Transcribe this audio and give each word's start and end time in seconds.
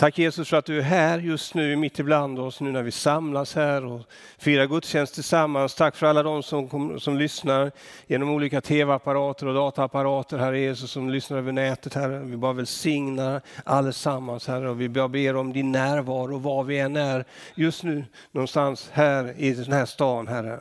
Tack 0.00 0.18
Jesus 0.18 0.48
för 0.48 0.56
att 0.56 0.64
du 0.64 0.78
är 0.78 0.82
här 0.82 1.18
just 1.18 1.54
nu 1.54 1.76
mitt 1.76 1.98
ibland 1.98 2.38
oss 2.38 2.60
nu 2.60 2.72
när 2.72 2.82
vi 2.82 2.90
samlas 2.90 3.54
här 3.54 3.84
och 3.84 4.00
firar 4.38 4.66
gudstjänst 4.66 5.14
tillsammans. 5.14 5.74
Tack 5.74 5.96
för 5.96 6.06
alla 6.06 6.22
de 6.22 6.42
som, 6.42 6.68
kom, 6.68 7.00
som 7.00 7.18
lyssnar 7.18 7.72
genom 8.06 8.30
olika 8.30 8.60
tv-apparater 8.60 9.46
och 9.46 9.54
dataapparater, 9.54 10.38
Herre 10.38 10.60
Jesus, 10.60 10.90
som 10.90 11.10
lyssnar 11.10 11.38
över 11.38 11.52
nätet. 11.52 11.94
Herre. 11.94 12.18
Vi 12.18 12.36
bara 12.36 12.52
välsignar 12.52 13.40
allesammans 13.64 14.46
Herre 14.46 14.70
och 14.70 14.80
vi 14.80 14.88
bara 14.88 15.08
ber 15.08 15.36
om 15.36 15.52
din 15.52 15.72
närvaro 15.72 16.38
var 16.38 16.64
vi 16.64 16.78
än 16.78 16.96
är 16.96 17.24
just 17.54 17.82
nu 17.82 18.04
någonstans 18.32 18.90
här 18.92 19.34
i 19.36 19.54
den 19.54 19.72
här 19.72 19.86
stan 19.86 20.28
Herre. 20.28 20.58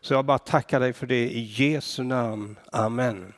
Så 0.00 0.14
jag 0.14 0.24
bara 0.24 0.38
tackar 0.38 0.80
dig 0.80 0.92
för 0.92 1.06
det 1.06 1.30
i 1.30 1.40
Jesu 1.40 2.02
namn. 2.02 2.56
Amen. 2.72 3.32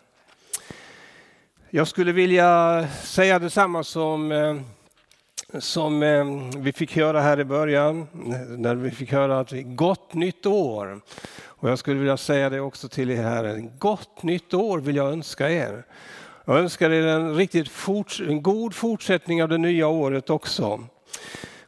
Jag 1.71 1.89
skulle 1.89 2.13
vilja 2.13 2.87
säga 3.03 3.39
detsamma 3.39 3.85
som 3.85 4.33
eh, 4.33 4.57
som 5.59 6.03
eh, 6.03 6.25
vi 6.57 6.73
fick 6.73 6.97
höra 6.97 7.21
här 7.21 7.41
i 7.41 7.45
början, 7.45 8.07
när 8.49 8.75
vi 8.75 8.91
fick 8.91 9.13
höra 9.13 9.41
att 9.41 9.53
gott 9.65 10.15
nytt 10.15 10.47
år. 10.47 11.01
Och 11.45 11.71
jag 11.71 11.79
skulle 11.79 11.99
vilja 11.99 12.17
säga 12.17 12.51
det 12.51 12.61
också 12.61 12.89
till 12.89 13.11
er 13.11 13.23
här, 13.23 13.71
gott 13.79 14.23
nytt 14.23 14.55
år 14.55 14.79
vill 14.79 14.97
jag 14.97 15.13
önska 15.13 15.51
er. 15.51 15.85
Jag 16.45 16.59
önskar 16.59 16.91
er 16.91 17.07
en 17.07 17.37
riktigt 17.37 17.69
forts 17.69 18.21
en 18.21 18.43
god 18.43 18.75
fortsättning 18.75 19.43
av 19.43 19.49
det 19.49 19.59
nya 19.59 19.89
året 19.89 20.31
också. 20.31 20.81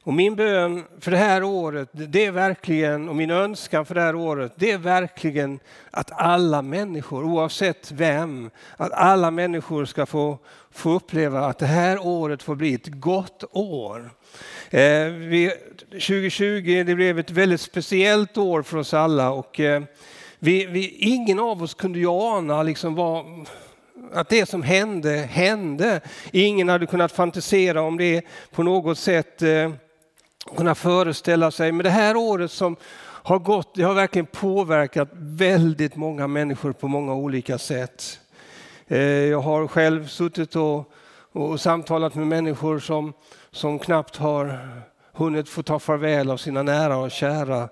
Och 0.06 0.14
min 0.14 0.36
bön 0.36 0.84
för 1.00 1.10
det 1.10 1.16
här 1.16 1.42
året, 1.42 1.88
det 1.92 2.24
är 2.24 2.30
verkligen, 2.30 3.08
och 3.08 3.16
min 3.16 3.30
önskan 3.30 3.86
för 3.86 3.94
det 3.94 4.00
här 4.00 4.14
året, 4.14 4.52
det 4.56 4.70
är 4.70 4.78
verkligen 4.78 5.58
att 5.91 6.10
alla 6.12 6.62
människor, 6.62 7.24
oavsett 7.24 7.92
vem, 7.92 8.50
att 8.77 8.92
alla 8.92 9.30
människor 9.30 9.84
ska 9.84 10.06
få, 10.06 10.38
få 10.70 10.91
uppleva 10.91 11.47
att 11.47 11.58
det 11.58 11.66
här 11.66 12.06
året 12.06 12.42
får 12.42 12.55
bli 12.55 12.75
ett 12.75 12.86
gott 12.86 13.44
år. 13.52 14.10
Eh, 14.70 15.06
vi, 15.06 15.52
2020 15.91 16.84
det 16.86 16.94
blev 16.94 17.19
ett 17.19 17.30
väldigt 17.30 17.60
speciellt 17.60 18.38
år 18.38 18.62
för 18.62 18.78
oss 18.78 18.94
alla 18.94 19.30
och 19.30 19.60
eh, 19.60 19.82
vi, 20.38 20.66
vi, 20.66 20.88
ingen 20.88 21.38
av 21.38 21.62
oss 21.62 21.75
kunde 21.75 21.98
ju 21.98 22.08
ana 22.08 22.62
liksom 22.62 22.94
vad, 22.94 23.47
att 24.12 24.28
det 24.28 24.47
som 24.47 24.62
hände, 24.62 25.10
hände. 25.10 26.00
Ingen 26.32 26.69
hade 26.69 26.86
kunnat 26.86 27.12
fantisera 27.12 27.82
om 27.82 27.97
det 27.97 28.22
på 28.50 28.62
något 28.62 28.98
sätt. 28.98 29.42
Eh, 29.42 29.70
kunna 30.56 30.75
föreställa 30.75 31.50
sig. 31.50 31.73
Men 31.73 31.84
det 31.84 31.91
här 31.91 32.17
året 32.17 32.50
som 32.50 32.77
har 33.03 33.39
gått, 33.39 33.75
det 33.75 33.83
har 33.83 33.95
verkligen 33.95 34.27
påverkat 34.27 35.09
väldigt 35.12 35.97
många 35.97 36.27
människor 36.27 36.73
på 36.73 36.89
många 36.89 37.14
olika 37.14 37.59
sätt. 37.59 38.20
Eh, 38.87 38.98
jag 39.00 39.41
har 39.41 39.67
själv 39.67 40.06
suttit 40.06 40.56
och, 40.56 40.92
och 41.33 41.61
samtalat 41.61 42.15
med 42.15 42.27
människor 42.27 42.78
som, 42.78 43.12
som 43.50 43.78
knappt 43.78 44.17
har 44.17 44.69
hunnit 45.12 45.48
få 45.48 45.62
ta 45.62 45.78
farväl 45.78 46.31
av 46.31 46.37
sina 46.37 46.62
nära 46.62 46.97
och 46.97 47.11
kära 47.11 47.69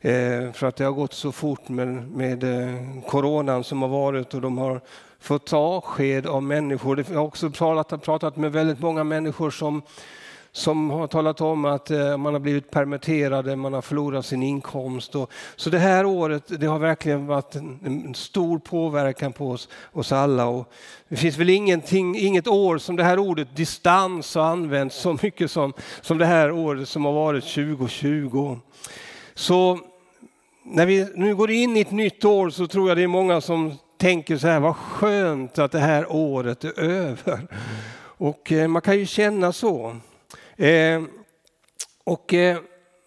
eh, 0.00 0.52
för 0.52 0.64
att 0.64 0.76
det 0.76 0.84
har 0.84 0.92
gått 0.92 1.12
så 1.12 1.32
fort 1.32 1.68
med, 1.68 1.88
med 2.10 2.44
eh, 2.44 3.02
coronan 3.06 3.64
som 3.64 3.82
har 3.82 3.88
varit 3.88 4.34
och 4.34 4.40
de 4.40 4.58
har 4.58 4.80
fått 5.20 5.46
ta 5.46 5.58
avsked 5.58 6.26
av 6.26 6.42
människor. 6.42 7.04
Jag 7.08 7.16
har 7.18 7.24
också 7.24 7.50
pratat, 7.50 8.02
pratat 8.02 8.36
med 8.36 8.52
väldigt 8.52 8.80
många 8.80 9.04
människor 9.04 9.50
som 9.50 9.82
som 10.52 10.90
har 10.90 11.06
talat 11.06 11.40
om 11.40 11.64
att 11.64 11.90
eh, 11.90 12.16
man 12.16 12.32
har 12.32 12.40
blivit 12.40 12.70
permitterade, 12.70 13.56
man 13.56 13.72
har 13.72 13.82
förlorat 13.82 14.26
sin 14.26 14.42
inkomst. 14.42 15.14
så 15.56 15.70
det 15.70 15.78
här 15.78 16.04
året 16.04 16.60
det 16.60 16.66
har 16.66 16.78
verkligen 16.78 17.26
varit 17.26 17.54
en, 17.54 18.14
stor 18.14 18.58
påverkan 18.58 19.32
på 19.32 19.50
oss, 19.50 19.68
oss 19.92 20.12
alla. 20.12 20.46
Och 20.46 20.72
det 21.08 21.16
finns 21.16 21.38
väl 21.38 21.50
ingenting, 21.50 22.18
inget 22.18 22.46
år 22.46 22.78
som 22.78 22.96
det 22.96 23.04
här 23.04 23.18
ordet 23.18 23.56
distans 23.56 24.34
har 24.34 24.42
använts 24.42 24.96
så 24.96 25.18
mycket 25.22 25.50
som, 25.50 25.72
som 26.00 26.18
det 26.18 26.26
här 26.26 26.50
året 26.50 26.88
som 26.88 27.04
har 27.04 27.12
varit 27.12 27.44
2020. 27.44 28.58
Så 29.34 29.78
när 30.62 30.86
vi 30.86 31.06
nu 31.14 31.34
går 31.36 31.50
in 31.50 31.76
i 31.76 31.80
ett 31.80 31.90
nytt 31.90 32.24
år 32.24 32.50
så 32.50 32.66
tror 32.66 32.88
jag 32.88 32.96
det 32.96 33.02
är 33.02 33.06
många 33.06 33.40
som 33.40 33.78
tänker 33.98 34.36
så 34.36 34.46
här, 34.46 34.60
vad 34.60 34.76
skönt 34.76 35.58
att 35.58 35.72
det 35.72 35.78
här 35.78 36.12
året 36.12 36.64
är 36.64 36.80
över. 36.80 37.46
Och 38.20 38.52
eh, 38.52 38.68
man 38.68 38.82
kan 38.82 38.98
ju 38.98 39.06
känna 39.06 39.52
så. 39.52 39.96
Eh, 40.60 41.02
och 42.04 42.34
eh, 42.34 42.58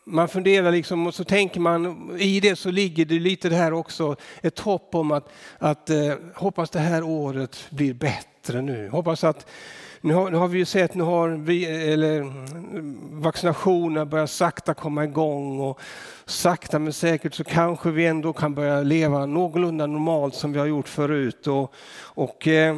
man 0.06 0.28
funderar 0.28 0.72
liksom 0.72 1.08
och 1.08 1.16
så 1.16 1.24
tänker 1.24 1.60
man, 1.60 2.12
i 2.20 2.40
det 2.40 2.56
så 2.56 2.72
ligger 2.72 3.06
det 3.06 3.20
lite 3.20 3.50
det 3.50 3.56
här 3.56 3.74
också, 3.74 4.16
ett 4.42 4.60
hopp 4.60 4.96
om 4.96 5.12
att, 5.12 5.30
att 5.58 5.90
eh, 5.90 6.14
hoppas 6.36 6.70
det 6.70 6.80
här 6.80 7.04
året 7.04 7.66
blir 7.70 7.94
bättre 7.94 8.62
nu. 8.62 8.90
Hoppas 8.90 9.24
att 9.24 9.48
nu 10.04 10.14
har, 10.14 10.32
nu 10.32 10.38
har 10.38 10.48
vi 10.48 10.58
ju 10.58 10.66
sett, 10.66 10.96
nu 10.96 11.04
har 11.04 11.30
vi, 11.30 11.66
eller, 11.66 12.34
vaccinationerna 13.22 14.06
börjar 14.06 14.26
sakta 14.26 14.74
komma 14.74 15.04
igång 15.04 15.60
och 15.60 15.80
sakta 16.26 16.80
men 16.80 16.94
säkert 16.94 17.34
så 17.34 17.44
kanske 17.44 17.92
vi 17.92 18.06
ändå 18.06 18.34
kan 18.34 18.54
börja 18.54 18.82
leva 18.82 19.26
någorlunda 19.26 19.86
normalt 19.86 20.36
som 20.36 20.54
vi 20.54 20.60
har 20.60 20.66
gjort 20.66 20.88
förut. 20.88 21.48
Och, 21.48 21.74
och 22.04 22.48
eh, 22.48 22.78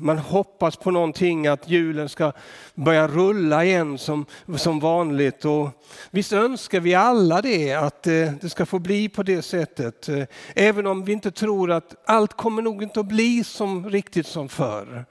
man 0.00 0.18
hoppas 0.18 0.76
på 0.76 0.90
någonting 0.90 1.46
att 1.46 1.68
julen 1.68 2.08
ska 2.08 2.32
börja 2.74 3.08
rulla 3.08 3.64
igen 3.64 3.98
som, 3.98 4.26
som 4.56 4.80
vanligt. 4.80 5.44
Och 5.44 5.68
visst 6.10 6.32
önskar 6.32 6.80
vi 6.80 6.94
alla 6.94 7.42
det, 7.42 7.74
att 7.74 8.06
eh, 8.06 8.32
det 8.40 8.50
ska 8.50 8.66
få 8.66 8.78
bli 8.78 9.08
på 9.08 9.22
det 9.22 9.42
sättet. 9.42 10.08
Eh, 10.08 10.24
även 10.54 10.86
om 10.86 11.04
vi 11.04 11.12
inte 11.12 11.30
tror 11.30 11.70
att 11.70 11.94
allt 12.04 12.36
kommer 12.36 12.62
nog 12.62 12.82
inte 12.82 13.00
att 13.00 13.06
bli 13.06 13.44
som 13.44 13.90
riktigt 13.90 14.26
som 14.26 14.48
förr. 14.48 15.06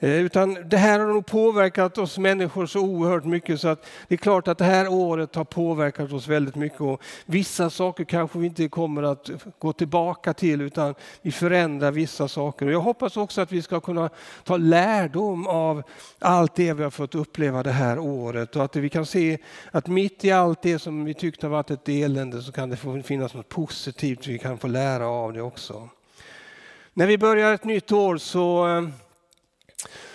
Eh, 0.00 0.10
utan 0.10 0.68
det 0.68 0.76
här 0.76 0.98
har 1.00 1.06
nog 1.06 1.26
påverkat 1.26 1.98
oss 1.98 2.18
människor 2.18 2.66
så 2.66 2.80
oerhört 2.80 3.24
mycket 3.24 3.60
så 3.60 3.68
att 3.68 3.86
det 4.08 4.14
är 4.14 4.16
klart 4.16 4.48
att 4.48 4.58
det 4.58 4.64
här 4.64 4.88
året 4.88 5.34
har 5.34 5.44
påverkat 5.44 6.12
oss 6.12 6.28
väldigt 6.28 6.54
mycket. 6.54 6.80
Och 6.80 7.02
vissa 7.26 7.70
saker 7.70 8.04
kanske 8.04 8.38
vi 8.38 8.46
inte 8.46 8.68
kommer 8.68 9.02
att 9.02 9.30
gå 9.58 9.72
tillbaka 9.72 10.34
till 10.34 10.60
utan 10.60 10.94
vi 11.22 11.32
förändrar 11.32 11.90
vissa 11.90 12.28
saker. 12.28 12.66
Och 12.66 12.72
jag 12.72 12.80
hoppas 12.80 13.16
också 13.16 13.40
att 13.40 13.52
vi 13.52 13.62
ska 13.62 13.80
kunna 13.80 14.10
ta 14.44 14.56
lärdom 14.56 15.46
av 15.46 15.82
allt 16.18 16.54
det 16.54 16.72
vi 16.72 16.82
har 16.82 16.90
fått 16.90 17.14
uppleva 17.14 17.62
det 17.62 17.70
här 17.70 17.98
året 17.98 18.56
och 18.56 18.64
att 18.64 18.76
vi 18.76 18.88
kan 18.88 19.06
se 19.06 19.38
att 19.70 19.86
mitt 19.86 20.24
i 20.24 20.32
allt 20.32 20.62
det 20.62 20.78
som 20.78 21.04
vi 21.04 21.14
tyckte 21.14 21.46
har 21.46 21.50
varit 21.50 21.70
ett 21.70 21.88
elände 21.88 22.42
så 22.42 22.52
kan 22.52 22.70
det 22.70 22.76
få 22.76 23.02
finnas 23.02 23.34
något 23.34 23.48
positivt 23.48 24.26
vi 24.26 24.38
kan 24.38 24.58
få 24.58 24.66
lära 24.66 25.06
av 25.06 25.32
det 25.32 25.42
också. 25.42 25.88
När 26.94 27.06
vi 27.06 27.18
börjar 27.18 27.54
ett 27.54 27.64
nytt 27.64 27.92
år 27.92 28.16
så 28.16 28.68
eh, 28.68 28.88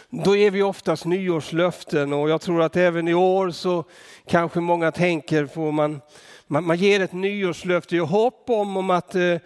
då 0.10 0.36
ger 0.36 0.52
vi 0.52 0.64
oftast 0.64 1.06
nyårslöften 1.06 2.14
och 2.14 2.30
jag 2.30 2.42
tror 2.42 2.62
att 2.62 2.76
även 2.76 3.08
i 3.08 3.14
år 3.14 3.52
så 3.52 3.84
kanske 4.28 4.60
många 4.60 4.92
tänker 4.92 5.46
på 5.46 5.72
man, 5.72 6.02
man, 6.48 6.64
man 6.64 6.78
ger 6.78 7.00
ett 7.00 7.14
nyårslöfte 7.14 7.96
i 7.96 8.00
hopp 8.00 8.50
om, 8.50 8.78
om 8.78 8.90
att 8.90 9.16
eh, 9.16 9.38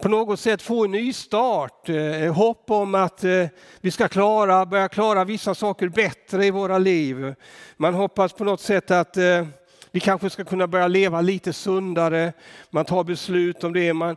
på 0.00 0.08
något 0.08 0.40
sätt 0.40 0.62
få 0.62 0.84
en 0.84 0.90
ny 0.90 1.12
start. 1.12 1.88
Eh, 1.88 2.34
hopp 2.34 2.70
om 2.70 2.94
att 2.94 3.24
eh, 3.24 3.46
vi 3.80 3.90
ska 3.90 4.08
klara, 4.08 4.66
börja 4.66 4.88
klara 4.88 5.24
vissa 5.24 5.54
saker 5.54 5.88
bättre 5.88 6.46
i 6.46 6.50
våra 6.50 6.78
liv. 6.78 7.34
Man 7.76 7.94
hoppas 7.94 8.32
på 8.32 8.44
något 8.44 8.60
sätt 8.60 8.90
att 8.90 9.16
eh, 9.16 9.46
vi 9.90 10.00
kanske 10.00 10.30
ska 10.30 10.44
kunna 10.44 10.66
börja 10.66 10.88
leva 10.88 11.20
lite 11.20 11.52
sundare. 11.52 12.32
Man 12.70 12.84
tar 12.84 13.04
beslut 13.04 13.64
om 13.64 13.72
det. 13.72 13.92
Man, 13.92 14.16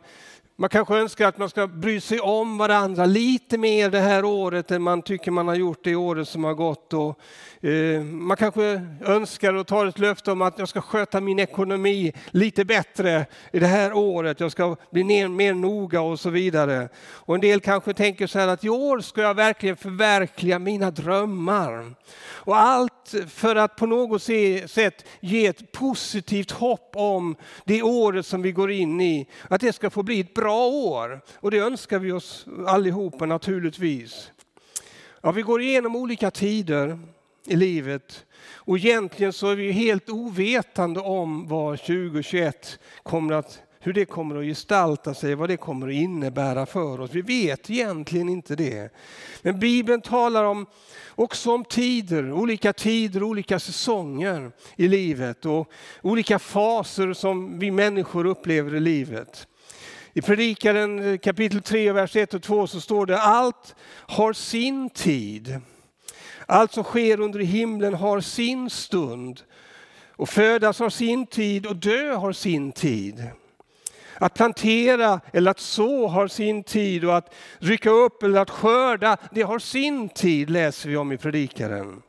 man 0.59 0.69
kanske 0.69 0.95
önskar 0.95 1.27
att 1.27 1.37
man 1.37 1.49
ska 1.49 1.67
bry 1.67 2.01
sig 2.01 2.19
om 2.19 2.57
varandra 2.57 3.05
lite 3.05 3.57
mer 3.57 3.89
det 3.89 3.99
här 3.99 4.25
året 4.25 4.71
än 4.71 4.81
man 4.81 5.01
tycker 5.01 5.31
man 5.31 5.47
har 5.47 5.55
gjort 5.55 5.83
det 5.83 5.95
året 5.95 6.27
som 6.27 6.43
har 6.43 6.53
gått. 6.53 6.93
Och, 6.93 7.19
eh, 7.69 8.01
man 8.01 8.37
kanske 8.37 8.81
önskar 9.01 9.53
och 9.53 9.67
tar 9.67 9.85
ett 9.85 9.99
löfte 9.99 10.31
om 10.31 10.41
att 10.41 10.59
jag 10.59 10.69
ska 10.69 10.81
sköta 10.81 11.21
min 11.21 11.39
ekonomi 11.39 12.13
lite 12.31 12.65
bättre 12.65 13.25
i 13.51 13.59
det 13.59 13.67
här 13.67 13.93
året. 13.93 14.39
Jag 14.39 14.51
ska 14.51 14.75
bli 14.91 15.03
ner, 15.03 15.27
mer 15.27 15.53
noga 15.53 16.01
och 16.01 16.19
så 16.19 16.29
vidare. 16.29 16.89
Och 16.99 17.35
en 17.35 17.41
del 17.41 17.59
kanske 17.59 17.93
tänker 17.93 18.27
så 18.27 18.39
här 18.39 18.47
att 18.47 18.63
i 18.63 18.69
år 18.69 18.99
ska 18.99 19.21
jag 19.21 19.33
verkligen 19.33 19.75
förverkliga 19.75 20.59
mina 20.59 20.91
drömmar. 20.91 21.93
Och 22.49 22.57
allt 22.57 23.15
för 23.27 23.55
att 23.55 23.75
på 23.75 23.85
något 23.85 24.21
sätt 24.71 25.05
ge 25.19 25.47
ett 25.47 25.71
positivt 25.71 26.51
hopp 26.51 26.91
om 26.95 27.35
det 27.65 27.81
året 27.81 28.25
som 28.25 28.41
vi 28.41 28.51
går 28.51 28.71
in 28.71 29.01
i. 29.01 29.27
Att 29.47 29.61
det 29.61 29.73
ska 29.73 29.89
få 29.89 30.03
bli 30.03 30.19
ett 30.19 30.33
bra 30.33 30.67
år. 30.67 31.21
Och 31.35 31.51
det 31.51 31.57
önskar 31.57 31.99
vi 31.99 32.11
oss 32.11 32.45
allihopa 32.67 33.25
naturligtvis. 33.25 34.31
Ja, 35.21 35.31
vi 35.31 35.41
går 35.41 35.61
igenom 35.61 35.95
olika 35.95 36.31
tider. 36.31 36.99
i 37.45 37.55
livet. 37.55 38.25
Och 38.53 38.77
egentligen 38.77 39.33
så 39.33 39.47
är 39.47 39.55
vi 39.55 39.71
helt 39.71 40.09
ovetande 40.09 40.99
om 40.99 41.47
vad 41.47 41.77
2021 41.77 42.79
kommer 43.03 43.33
att 43.33 43.61
hur 43.81 43.93
det 43.93 44.05
kommer 44.05 44.35
att 44.35 44.45
gestalta 44.45 45.13
sig, 45.13 45.35
vad 45.35 45.49
det 45.49 45.57
kommer 45.57 45.87
att 45.87 45.93
innebära 45.93 46.65
för 46.65 47.01
oss. 47.01 47.11
Vi 47.13 47.21
vet 47.21 47.69
egentligen 47.69 48.29
inte 48.29 48.55
det. 48.55 48.93
Men 49.41 49.59
Bibeln 49.59 50.01
talar 50.01 50.43
om, 50.43 50.65
också 51.15 51.51
om 51.51 51.65
tider, 51.65 52.31
olika 52.31 52.73
tider, 52.73 53.23
olika 53.23 53.59
säsonger 53.59 54.51
i 54.75 54.87
livet 54.87 55.45
och 55.45 55.71
olika 56.01 56.39
faser 56.39 57.13
som 57.13 57.59
vi 57.59 57.71
människor 57.71 58.25
upplever 58.25 58.75
i 58.75 58.79
livet. 58.79 59.47
I 60.13 60.21
Predikaren 60.21 61.11
eh, 61.11 61.17
kapitel 61.17 61.61
3, 61.61 61.91
vers 61.91 62.15
1 62.15 62.33
och 62.33 62.43
2 62.43 62.67
så 62.67 62.81
står 62.81 63.05
det 63.05 63.21
allt 63.21 63.75
har 63.89 64.33
sin 64.33 64.89
tid. 64.89 65.61
Allt 66.45 66.73
som 66.73 66.83
sker 66.83 67.19
under 67.19 67.39
himlen 67.39 67.93
har 67.93 68.21
sin 68.21 68.69
stund. 68.69 69.41
Och 70.15 70.29
födas 70.29 70.79
har 70.79 70.89
sin 70.89 71.25
tid 71.25 71.65
och 71.65 71.75
dö 71.75 72.13
har 72.13 72.33
sin 72.33 72.71
tid. 72.71 73.29
Att 74.19 74.33
plantera 74.33 75.21
eller 75.33 75.51
att 75.51 75.59
så 75.59 76.07
har 76.07 76.27
sin 76.27 76.63
tid 76.63 77.05
och 77.05 77.17
att 77.17 77.33
rycka 77.59 77.89
upp 77.89 78.23
eller 78.23 78.39
att 78.39 78.49
skörda, 78.49 79.17
det 79.31 79.41
har 79.41 79.59
sin 79.59 80.09
tid 80.09 80.49
läser 80.49 80.89
vi 80.89 80.97
om 80.97 81.11
i 81.11 81.17
predikaren. 81.17 82.01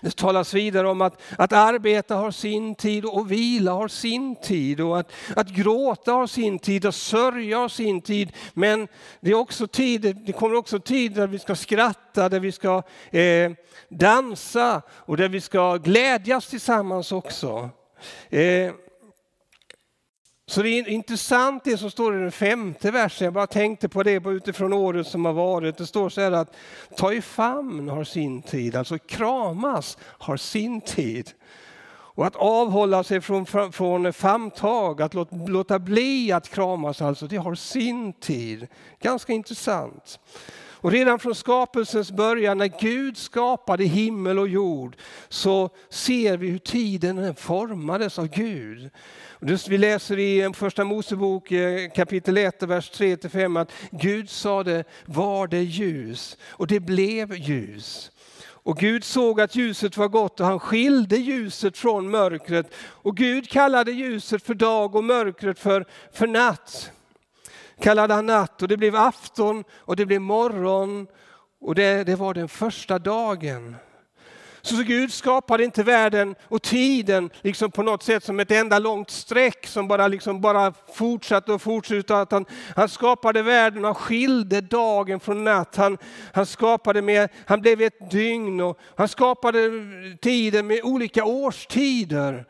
Det 0.00 0.16
talas 0.16 0.54
vidare 0.54 0.88
om 0.88 1.00
att, 1.00 1.22
att 1.38 1.52
arbeta 1.52 2.14
har 2.14 2.30
sin 2.30 2.74
tid 2.74 3.04
och 3.04 3.32
vila 3.32 3.72
har 3.72 3.88
sin 3.88 4.36
tid 4.36 4.80
och 4.80 4.98
att, 4.98 5.12
att 5.36 5.48
gråta 5.48 6.12
har 6.12 6.26
sin 6.26 6.58
tid 6.58 6.86
och 6.86 6.94
sörja 6.94 7.58
har 7.58 7.68
sin 7.68 8.00
tid. 8.00 8.32
Men 8.54 8.88
det, 9.20 9.30
är 9.30 9.34
också 9.34 9.66
tid, 9.66 10.16
det 10.26 10.32
kommer 10.32 10.56
också 10.56 10.80
tid 10.80 11.12
där 11.12 11.26
vi 11.26 11.38
ska 11.38 11.54
skratta, 11.54 12.28
där 12.28 12.40
vi 12.40 12.52
ska 12.52 12.82
eh, 13.10 13.52
dansa 13.88 14.82
och 14.90 15.16
där 15.16 15.28
vi 15.28 15.40
ska 15.40 15.76
glädjas 15.76 16.46
tillsammans 16.46 17.12
också. 17.12 17.70
Eh, 18.30 18.72
så 20.46 20.62
det 20.62 20.68
är 20.68 20.88
intressant 20.88 21.64
det 21.64 21.76
som 21.78 21.90
står 21.90 22.16
i 22.16 22.20
den 22.20 22.32
femte 22.32 22.90
versen. 22.90 23.24
Jag 23.24 23.34
bara 23.34 23.46
tänkte 23.46 23.88
på 23.88 24.02
det 24.02 24.26
utifrån 24.26 24.72
året 24.72 25.06
som 25.06 25.24
har 25.24 25.32
varit. 25.32 25.76
Det 25.76 25.86
står 25.86 26.08
så 26.08 26.20
här 26.20 26.32
att 26.32 26.54
ta 26.96 27.12
i 27.12 27.22
famn 27.22 27.88
har 27.88 28.04
sin 28.04 28.42
tid, 28.42 28.76
alltså 28.76 28.98
kramas 28.98 29.98
har 30.02 30.36
sin 30.36 30.80
tid. 30.80 31.30
Och 32.14 32.26
att 32.26 32.36
avhålla 32.36 33.04
sig 33.04 33.20
från, 33.20 33.46
från 33.72 34.12
famntag, 34.12 35.02
att 35.02 35.14
låta, 35.14 35.36
låta 35.36 35.78
bli 35.78 36.32
att 36.32 36.48
kramas, 36.48 37.02
alltså, 37.02 37.26
det 37.26 37.36
har 37.36 37.54
sin 37.54 38.12
tid. 38.12 38.66
Ganska 39.00 39.32
intressant. 39.32 40.18
Och 40.82 40.92
redan 40.92 41.18
från 41.18 41.34
skapelsens 41.34 42.12
början 42.12 42.58
när 42.58 42.80
Gud 42.80 43.16
skapade 43.16 43.84
himmel 43.84 44.38
och 44.38 44.48
jord 44.48 44.96
så 45.28 45.70
ser 45.90 46.36
vi 46.36 46.48
hur 46.48 46.58
tiden 46.58 47.34
formades 47.34 48.18
av 48.18 48.28
Gud. 48.28 48.90
Vi 49.68 49.78
läser 49.78 50.18
i 50.18 50.52
första 50.54 50.84
Mosebok 50.84 51.52
eh, 51.52 51.90
kapitel 51.90 52.36
1, 52.36 52.62
vers 52.62 52.90
3-5 52.90 53.60
att 53.60 53.72
Gud 53.90 54.30
sade 54.30 54.84
var 55.04 55.46
det 55.46 55.62
ljus 55.62 56.36
och 56.48 56.66
det 56.66 56.80
blev 56.80 57.34
ljus. 57.34 58.10
Och 58.64 58.76
Gud 58.76 59.04
såg 59.04 59.40
att 59.40 59.56
ljuset 59.56 59.96
var 59.96 60.08
gott 60.08 60.40
och 60.40 60.46
han 60.46 60.60
skilde 60.60 61.16
ljuset 61.16 61.78
från 61.78 62.10
mörkret. 62.10 62.74
Och 62.78 63.16
Gud 63.16 63.50
kallade 63.50 63.92
ljuset 63.92 64.42
för 64.42 64.54
dag 64.54 64.94
och 64.94 65.04
mörkret 65.04 65.58
för, 65.58 65.84
för 66.12 66.26
natt. 66.26 66.92
Kallade 67.80 68.14
han 68.14 68.26
natt 68.26 68.62
och 68.62 68.68
det 68.68 68.76
blev 68.76 68.96
afton 68.96 69.64
och 69.78 69.96
det 69.96 70.06
blev 70.06 70.20
morgon 70.20 71.06
och 71.60 71.74
det, 71.74 72.04
det 72.04 72.16
var 72.16 72.34
den 72.34 72.48
första 72.48 72.98
dagen. 72.98 73.76
Så, 74.62 74.76
så 74.76 74.82
Gud 74.82 75.12
skapade 75.12 75.64
inte 75.64 75.82
världen 75.82 76.34
och 76.48 76.62
tiden 76.62 77.30
liksom 77.42 77.70
på 77.70 77.82
något 77.82 78.02
sätt 78.02 78.24
som 78.24 78.40
ett 78.40 78.50
enda 78.50 78.78
långt 78.78 79.10
streck 79.10 79.66
som 79.66 79.88
bara, 79.88 80.08
liksom 80.08 80.40
bara 80.40 80.74
fortsatte 80.94 81.52
och 81.52 81.62
fortsatte. 81.62 82.20
Att 82.20 82.32
han, 82.32 82.46
han 82.76 82.88
skapade 82.88 83.42
världen 83.42 83.84
och 83.84 83.98
skilde 83.98 84.60
dagen 84.60 85.20
från 85.20 85.44
natt. 85.44 85.76
Han, 85.76 85.98
han, 86.32 86.46
skapade 86.46 87.02
med, 87.02 87.30
han 87.46 87.60
blev 87.60 87.80
ett 87.80 88.10
dygn 88.10 88.60
och 88.60 88.78
han 88.96 89.08
skapade 89.08 89.70
tiden 90.22 90.66
med 90.66 90.80
olika 90.82 91.24
årstider. 91.24 92.44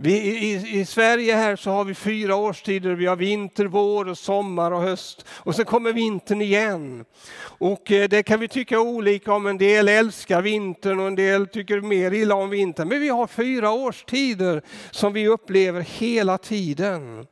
Vi, 0.00 0.12
i, 0.12 0.80
I 0.80 0.84
Sverige 0.84 1.34
här 1.34 1.56
så 1.56 1.70
har 1.70 1.84
vi 1.84 1.94
fyra 1.94 2.36
årstider. 2.36 2.94
Vi 2.94 3.06
har 3.06 3.16
vinter, 3.16 3.64
vår, 3.64 4.08
och 4.08 4.18
sommar 4.18 4.70
och 4.70 4.82
höst. 4.82 5.26
Och 5.30 5.54
sen 5.54 5.64
kommer 5.64 5.92
vintern 5.92 6.42
igen. 6.42 7.04
Och 7.40 7.92
eh, 7.92 8.08
det 8.08 8.22
kan 8.22 8.40
vi 8.40 8.48
tycka 8.48 8.80
olika 8.80 9.32
om. 9.32 9.46
En 9.46 9.58
del 9.58 9.88
älskar 9.88 10.42
vintern 10.42 11.00
och 11.00 11.06
en 11.06 11.14
del 11.14 11.46
tycker 11.46 11.80
mer 11.80 12.12
illa 12.12 12.34
om 12.34 12.50
vintern. 12.50 12.88
Men 12.88 13.00
vi 13.00 13.08
har 13.08 13.26
fyra 13.26 13.70
årstider 13.70 14.62
som 14.90 15.12
vi 15.12 15.28
upplever 15.28 15.80
hela 15.80 16.38
tiden. 16.38 17.26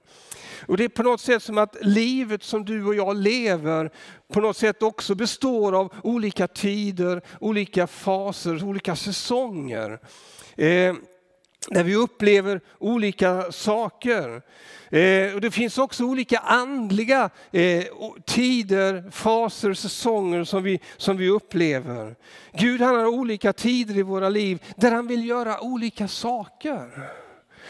Och 0.66 0.76
Det 0.76 0.84
är 0.84 0.88
på 0.88 1.02
något 1.02 1.20
sätt 1.20 1.42
som 1.42 1.58
att 1.58 1.76
livet 1.80 2.42
som 2.42 2.64
du 2.64 2.84
och 2.84 2.94
jag 2.94 3.16
lever 3.16 3.90
på 4.32 4.40
något 4.40 4.56
sätt 4.56 4.82
också 4.82 5.14
består 5.14 5.80
av 5.80 5.94
olika 6.02 6.48
tider, 6.48 7.22
olika 7.40 7.86
faser, 7.86 8.64
olika 8.64 8.96
säsonger. 8.96 9.98
Eh, 10.56 10.94
där 11.70 11.84
vi 11.84 11.94
upplever 11.94 12.60
olika 12.78 13.52
saker. 13.52 14.42
Eh, 14.90 15.34
och 15.34 15.40
det 15.40 15.50
finns 15.50 15.78
också 15.78 16.04
olika 16.04 16.38
andliga 16.38 17.30
eh, 17.52 17.84
tider, 18.24 19.10
faser, 19.10 19.74
säsonger 19.74 20.44
som 20.44 20.62
vi, 20.62 20.80
som 20.96 21.16
vi 21.16 21.28
upplever. 21.28 22.16
Gud 22.52 22.80
han 22.80 22.94
har 22.94 23.06
olika 23.06 23.52
tider 23.52 23.98
i 23.98 24.02
våra 24.02 24.28
liv 24.28 24.62
där 24.76 24.92
han 24.92 25.06
vill 25.06 25.28
göra 25.28 25.60
olika 25.60 26.08
saker. 26.08 27.10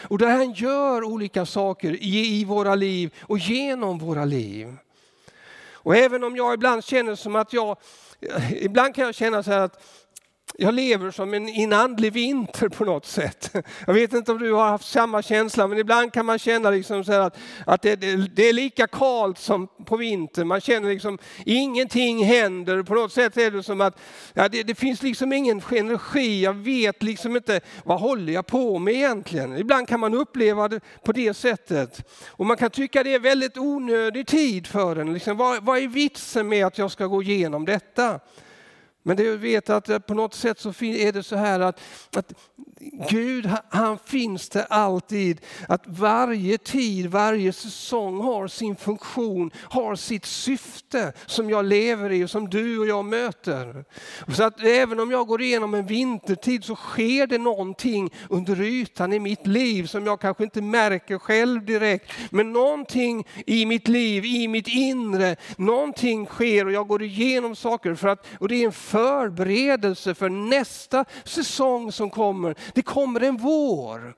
Och 0.01 0.17
där 0.17 0.29
han 0.29 0.51
gör 0.51 1.03
olika 1.03 1.45
saker 1.45 1.91
i, 1.91 2.39
i 2.39 2.45
våra 2.45 2.75
liv 2.75 3.13
och 3.21 3.37
genom 3.37 3.97
våra 3.97 4.25
liv. 4.25 4.75
Och 5.71 5.95
även 5.95 6.23
om 6.23 6.35
jag 6.35 6.53
ibland 6.53 6.83
känner 6.83 7.15
som 7.15 7.35
att 7.35 7.53
jag, 7.53 7.77
eh, 8.21 8.63
ibland 8.63 8.95
kan 8.95 9.05
jag 9.05 9.15
känna 9.15 9.43
så 9.43 9.51
här 9.51 9.59
att 9.59 9.83
jag 10.59 10.73
lever 10.73 11.11
som 11.11 11.33
en 11.33 11.49
inandlig 11.49 12.13
vinter 12.13 12.69
på 12.69 12.85
något 12.85 13.05
sätt. 13.05 13.55
Jag 13.87 13.93
vet 13.93 14.13
inte 14.13 14.31
om 14.31 14.37
du 14.39 14.53
har 14.53 14.69
haft 14.69 14.91
samma 14.91 15.21
känsla, 15.21 15.67
men 15.67 15.77
ibland 15.77 16.13
kan 16.13 16.25
man 16.25 16.39
känna 16.39 16.69
liksom 16.69 17.03
så 17.03 17.13
att, 17.13 17.37
att 17.65 17.81
det, 17.81 17.95
det, 18.35 18.49
är 18.49 18.53
lika 18.53 18.87
kallt 18.87 19.37
som 19.37 19.67
på 19.85 19.97
vintern. 19.97 20.47
Man 20.47 20.61
känner 20.61 20.89
liksom 20.89 21.17
ingenting 21.45 22.25
händer. 22.25 22.83
På 22.83 22.93
något 22.93 23.13
sätt 23.13 23.37
är 23.37 23.51
det 23.51 23.63
som 23.63 23.81
att 23.81 23.99
ja, 24.33 24.49
det, 24.49 24.63
det 24.63 24.75
finns 24.75 25.03
liksom 25.03 25.33
ingen 25.33 25.61
energi. 25.71 26.43
Jag 26.43 26.53
vet 26.53 27.03
liksom 27.03 27.35
inte 27.35 27.61
vad 27.83 27.99
håller 27.99 28.33
jag 28.33 28.47
på 28.47 28.79
med 28.79 28.93
egentligen. 28.93 29.57
Ibland 29.57 29.87
kan 29.87 29.99
man 29.99 30.13
uppleva 30.13 30.67
det 30.67 30.79
på 31.03 31.11
det 31.11 31.33
sättet. 31.33 32.09
Och 32.27 32.45
man 32.45 32.57
kan 32.57 32.69
tycka 32.69 33.03
det 33.03 33.13
är 33.13 33.19
väldigt 33.19 33.57
onödig 33.57 34.27
tid 34.27 34.67
för 34.67 34.95
en. 34.95 35.13
Liksom, 35.13 35.37
vad, 35.37 35.63
vad 35.63 35.77
är 35.77 35.87
vitsen 35.87 36.47
med 36.47 36.65
att 36.65 36.77
jag 36.77 36.91
ska 36.91 37.05
gå 37.05 37.23
igenom 37.23 37.65
detta? 37.65 38.19
Men 39.07 39.17
det 39.17 39.23
jag 39.23 39.37
vet 39.37 39.69
att 39.69 39.89
eh, 39.89 39.99
på 39.99 40.13
något 40.13 40.33
sätt 40.33 40.59
så 40.59 40.69
är 40.69 41.11
det 41.11 41.23
så 41.23 41.35
här 41.35 41.59
att, 41.59 41.79
att 42.15 42.33
Gud 43.09 43.49
han 43.69 43.97
finns 44.05 44.49
där 44.49 44.65
alltid. 44.69 45.41
Att 45.67 45.83
varje 45.85 46.57
tid, 46.57 47.05
varje 47.05 47.53
säsong 47.53 48.21
har 48.21 48.47
sin 48.47 48.75
funktion, 48.75 49.51
har 49.55 49.95
sitt 49.95 50.25
syfte 50.25 51.13
som 51.25 51.49
jag 51.49 51.65
lever 51.65 52.11
i 52.11 52.23
och 52.23 52.29
som 52.29 52.49
du 52.49 52.79
och 52.79 52.87
jag 52.87 53.05
möter. 53.05 53.85
Så 54.33 54.43
att 54.43 54.63
även 54.63 54.99
om 54.99 55.11
jag 55.11 55.27
går 55.27 55.41
igenom 55.41 55.73
en 55.73 55.85
vintertid 55.85 56.63
så 56.63 56.75
sker 56.75 57.27
det 57.27 57.37
någonting 57.37 58.13
under 58.29 58.61
ytan 58.61 59.13
i 59.13 59.19
mitt 59.19 59.47
liv 59.47 59.85
som 59.85 60.05
jag 60.05 60.21
kanske 60.21 60.43
inte 60.43 60.61
märker 60.61 61.17
själv 61.17 61.65
direkt. 61.65 62.11
Men 62.29 62.53
någonting 62.53 63.27
i 63.45 63.65
mitt 63.65 63.87
liv, 63.87 64.25
i 64.25 64.47
mitt 64.47 64.67
inre, 64.67 65.35
någonting 65.57 66.25
sker 66.25 66.65
och 66.65 66.71
jag 66.71 66.87
går 66.87 67.03
igenom 67.03 67.55
saker 67.55 67.95
för 67.95 68.07
att, 68.07 68.27
och 68.39 68.47
det 68.47 68.55
är 68.55 68.65
en 68.65 68.71
förberedelse 68.71 70.15
för 70.15 70.29
nästa 70.29 71.05
säsong 71.23 71.91
som 71.91 72.09
kommer. 72.09 72.55
Det 72.73 72.81
kommer 72.81 73.21
en 73.21 73.37
vår. 73.37 74.15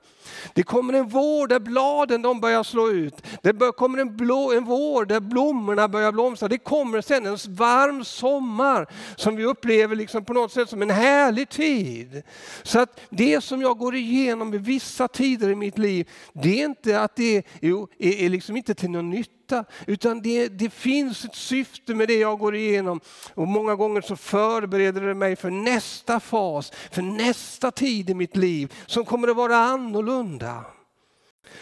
Det 0.54 0.62
kommer 0.62 0.92
en 0.94 1.08
vår 1.08 1.46
där 1.46 1.60
bladen 1.60 2.22
de 2.22 2.40
börjar 2.40 2.62
slå 2.62 2.90
ut. 2.90 3.26
Det 3.42 3.76
kommer 3.76 3.98
en, 3.98 4.16
blå, 4.16 4.52
en 4.52 4.64
vår 4.64 5.04
där 5.04 5.20
blommorna 5.20 5.88
börjar 5.88 6.12
blomstra. 6.12 6.48
Det 6.48 6.58
kommer 6.58 7.00
sen 7.00 7.26
en 7.26 7.38
varm 7.48 8.04
sommar 8.04 8.86
som 9.16 9.36
vi 9.36 9.44
upplever 9.44 9.96
liksom 9.96 10.24
på 10.24 10.32
något 10.32 10.52
sätt 10.52 10.68
som 10.68 10.82
en 10.82 10.90
härlig 10.90 11.48
tid. 11.48 12.22
Så 12.62 12.80
att 12.80 13.00
det 13.10 13.40
som 13.40 13.62
jag 13.62 13.78
går 13.78 13.94
igenom 13.94 14.54
i 14.54 14.58
vissa 14.58 15.08
tider 15.08 15.48
i 15.48 15.54
mitt 15.54 15.78
liv, 15.78 16.08
det 16.32 16.60
är 16.60 16.64
inte 16.64 17.00
att 17.00 17.16
det 17.16 17.36
är, 17.36 17.44
är, 17.98 18.24
är 18.24 18.28
liksom 18.28 18.56
inte 18.56 18.74
till 18.74 18.90
någon 18.90 19.10
nytta 19.10 19.39
sluta, 19.50 19.64
utan 19.86 20.22
det, 20.22 20.48
det 20.48 20.70
finns 20.70 21.24
ett 21.24 21.34
syfte 21.34 21.94
med 21.94 22.08
det 22.08 22.18
jag 22.18 22.38
går 22.38 22.56
igenom. 22.56 23.00
Och 23.34 23.48
många 23.48 23.74
gånger 23.74 24.00
så 24.00 24.16
förbereder 24.16 25.00
det 25.00 25.14
mig 25.14 25.36
för 25.36 25.50
nästa 25.50 26.20
fas, 26.20 26.72
för 26.90 27.02
nästa 27.02 27.70
tid 27.70 28.10
i 28.10 28.14
mitt 28.14 28.36
liv 28.36 28.72
som 28.86 29.04
kommer 29.04 29.28
att 29.28 29.36
vara 29.36 29.56
annorlunda. 29.56 30.64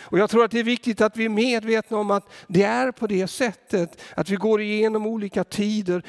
Och 0.00 0.18
jag 0.18 0.30
tror 0.30 0.44
att 0.44 0.50
det 0.50 0.58
är 0.58 0.64
viktigt 0.64 1.00
att 1.00 1.16
vi 1.16 1.25
är 1.25 1.28
medvetna 1.28 1.97
om 1.97 2.11
att 2.11 2.32
det 2.47 2.62
är 2.62 2.92
på 2.92 3.06
det 3.06 3.28
sättet, 3.28 4.02
att 4.16 4.30
vi 4.30 4.37
går 4.37 4.61
igenom 4.61 5.06
olika 5.06 5.44
tider 5.44 6.02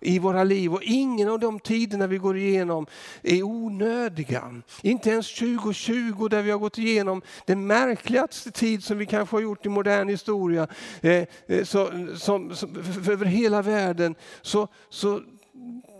i 0.00 0.18
våra 0.18 0.44
liv 0.44 0.74
och 0.74 0.82
ingen 0.82 1.28
av 1.28 1.38
de 1.38 1.60
tiderna 1.60 2.06
vi 2.06 2.18
går 2.18 2.36
igenom 2.36 2.86
är 3.22 3.42
onödiga. 3.42 4.62
Inte 4.82 5.10
ens 5.10 5.34
2020 5.34 6.28
där 6.28 6.42
vi 6.42 6.50
har 6.50 6.58
gått 6.58 6.78
igenom 6.78 7.22
den 7.46 7.66
märkligaste 7.66 8.50
tid 8.50 8.84
som 8.84 8.98
vi 8.98 9.06
kanske 9.06 9.36
har 9.36 9.40
gjort 9.40 9.66
i 9.66 9.68
modern 9.68 10.08
historia, 10.08 10.68
eh, 11.00 11.24
eh 11.46 11.64
så, 11.64 11.90
som, 12.16 12.54
som, 12.54 12.76
över 13.08 13.24
hela 13.24 13.62
världen, 13.62 14.14
så, 14.42 14.68
så 14.88 15.20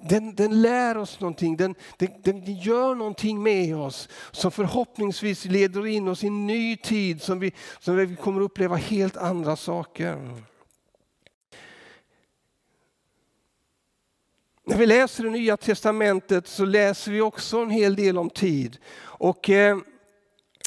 den, 0.08 0.34
den 0.34 0.62
lär 0.62 0.96
oss 0.96 1.20
någonting, 1.20 1.56
den, 1.56 1.74
den, 1.96 2.10
den, 2.22 2.44
gör 2.44 2.94
någonting 2.94 3.42
med 3.42 3.76
oss 3.76 4.08
som 4.30 4.50
förhoppningsvis 4.50 5.44
leder 5.44 5.86
in 5.86 6.08
oss 6.08 6.24
i 6.24 6.26
en 6.26 6.46
ny 6.46 6.76
tid 6.76 7.22
som 7.22 7.38
vi, 7.38 7.52
som 7.80 7.96
vi 7.96 8.16
kommer 8.16 8.40
uppleva 8.40 8.76
helt 8.76 9.16
andra 9.16 9.56
saker. 9.56 10.42
När 14.64 14.76
vi 14.76 14.86
läser 14.86 15.24
det 15.24 15.30
nya 15.30 15.56
testamentet 15.56 16.46
så 16.46 16.64
läser 16.64 17.12
vi 17.12 17.20
också 17.20 17.58
en 17.58 17.70
hel 17.70 17.96
del 17.96 18.18
om 18.18 18.30
tid. 18.30 18.78
Och 18.98 19.50
eh, 19.50 19.78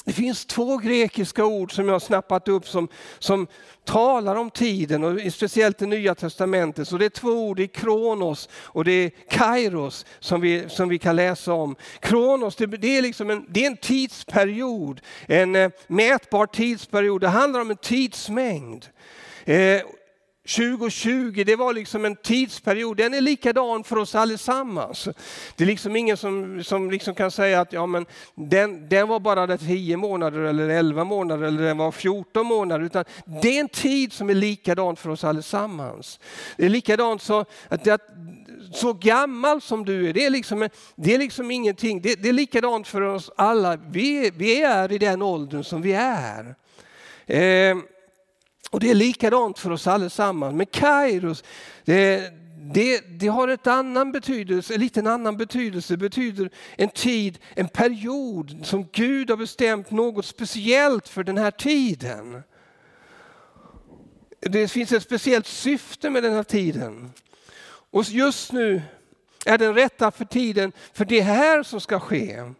det 0.04 0.12
finns 0.12 0.46
två 0.46 0.76
grekiska 0.76 1.44
ord 1.44 1.72
som 1.72 1.86
jag 1.86 1.94
har 1.94 2.00
snappat 2.00 2.48
upp 2.48 2.68
som, 2.68 2.88
som 3.18 3.46
talar 3.84 4.36
om 4.36 4.50
tiden, 4.50 5.04
och 5.04 5.32
speciellt 5.32 5.78
det 5.78 5.86
nya 5.86 6.14
testamentet. 6.14 6.88
Så 6.88 6.98
det 6.98 7.04
är 7.04 7.10
två 7.10 7.28
ord, 7.28 7.56
det 7.56 7.62
är 7.62 7.66
kronos 7.66 8.48
och 8.52 8.84
det 8.84 8.92
är 8.92 9.10
kairos 9.30 10.06
som 10.20 10.40
vi, 10.40 10.64
som 10.68 10.88
vi 10.88 10.98
kan 10.98 11.16
läsa 11.16 11.52
om. 11.52 11.76
Kronos 12.00 12.56
det, 12.56 12.66
det 12.66 12.98
är, 12.98 13.02
liksom 13.02 13.30
en, 13.30 13.46
det 13.48 13.62
är 13.62 13.66
en 13.66 13.76
tidsperiod, 13.76 15.00
en 15.26 15.56
eh, 15.56 15.70
mätbar 15.86 16.46
tidsperiod. 16.46 17.20
Det 17.20 17.28
handlar 17.28 17.60
om 17.60 17.70
en 17.70 17.76
tidsmängd. 17.76 18.86
Eh, 19.44 19.80
2020, 20.56 21.44
det 21.46 21.56
var 21.56 21.72
liksom 21.72 22.04
en 22.04 22.16
tidsperiod, 22.16 22.96
den 22.96 23.14
är 23.14 23.20
likadan 23.20 23.84
för 23.84 23.96
oss 23.96 24.14
allesammans. 24.14 25.08
Det 25.56 25.64
är 25.64 25.66
liksom 25.66 25.96
ingen 25.96 26.16
som, 26.16 26.64
som 26.64 26.90
liksom 26.90 27.14
kan 27.14 27.30
säga 27.30 27.60
att 27.60 27.72
ja, 27.72 27.86
men 27.86 28.06
den, 28.34 28.88
den 28.88 29.08
var 29.08 29.20
bara 29.20 29.58
10 29.58 29.96
månader 29.96 30.40
eller 30.40 30.68
11 30.68 31.04
månader 31.04 31.46
eller 31.46 31.62
den 31.62 31.78
var 31.78 31.92
14 31.92 32.46
månader. 32.46 32.84
Utan 32.84 33.04
det 33.42 33.56
är 33.56 33.60
en 33.60 33.68
tid 33.68 34.12
som 34.12 34.30
är 34.30 34.34
likadan 34.34 34.96
för 34.96 35.10
oss 35.10 35.24
allesammans. 35.24 36.20
Det 36.56 36.64
är 36.64 36.70
likadant 36.70 37.22
så 37.22 37.44
att, 37.68 37.88
att 37.88 38.08
så 38.72 38.92
gammal 38.92 39.60
som 39.60 39.84
du 39.84 40.08
är, 40.08 40.12
det 40.12 40.26
är 40.26 40.30
liksom, 40.30 40.68
det 40.96 41.14
är 41.14 41.18
liksom 41.18 41.50
ingenting. 41.50 42.00
Det, 42.00 42.22
det 42.22 42.28
är 42.28 42.32
likadant 42.32 42.88
för 42.88 43.00
oss 43.00 43.30
alla. 43.36 43.76
Vi, 43.76 44.30
vi 44.36 44.62
är 44.62 44.92
i 44.92 44.98
den 44.98 45.22
åldern 45.22 45.64
som 45.64 45.82
vi 45.82 45.92
är. 45.92 46.54
Eh, 47.26 47.76
och 48.70 48.80
det 48.80 48.90
är 48.90 48.94
likadant 48.94 49.58
för 49.58 49.70
oss 49.70 49.86
allesammans. 49.86 50.54
Men 50.54 50.66
Kairos, 50.66 51.44
det, 51.84 52.32
det, 52.74 53.00
det, 53.20 53.26
har 53.26 53.48
ett 53.48 53.66
annan 53.66 54.12
betydelse, 54.12 54.74
en 54.74 54.80
liten 54.80 55.06
annan 55.06 55.36
betydelse. 55.36 55.92
Det 55.92 55.98
betyder 55.98 56.50
en 56.76 56.88
tid, 56.88 57.38
en 57.54 57.68
period 57.68 58.60
som 58.62 58.88
Gud 58.92 59.30
har 59.30 59.36
bestämt 59.36 59.90
något 59.90 60.26
speciellt 60.26 61.08
för 61.08 61.24
den 61.24 61.38
här 61.38 61.50
tiden. 61.50 62.42
Det 64.40 64.68
finns 64.68 64.92
ett 64.92 65.02
speciellt 65.02 65.46
syfte 65.46 66.10
med 66.10 66.22
den 66.22 66.32
här 66.32 66.42
tiden. 66.42 67.12
Och 67.90 68.04
just 68.04 68.52
nu 68.52 68.82
är 69.46 69.58
den 69.58 69.74
rätta 69.74 70.10
för 70.10 70.24
tiden 70.24 70.72
för 70.92 71.04
det 71.04 71.20
här 71.20 71.62
som 71.62 71.80
ska 71.80 72.00
ske. 72.00 72.52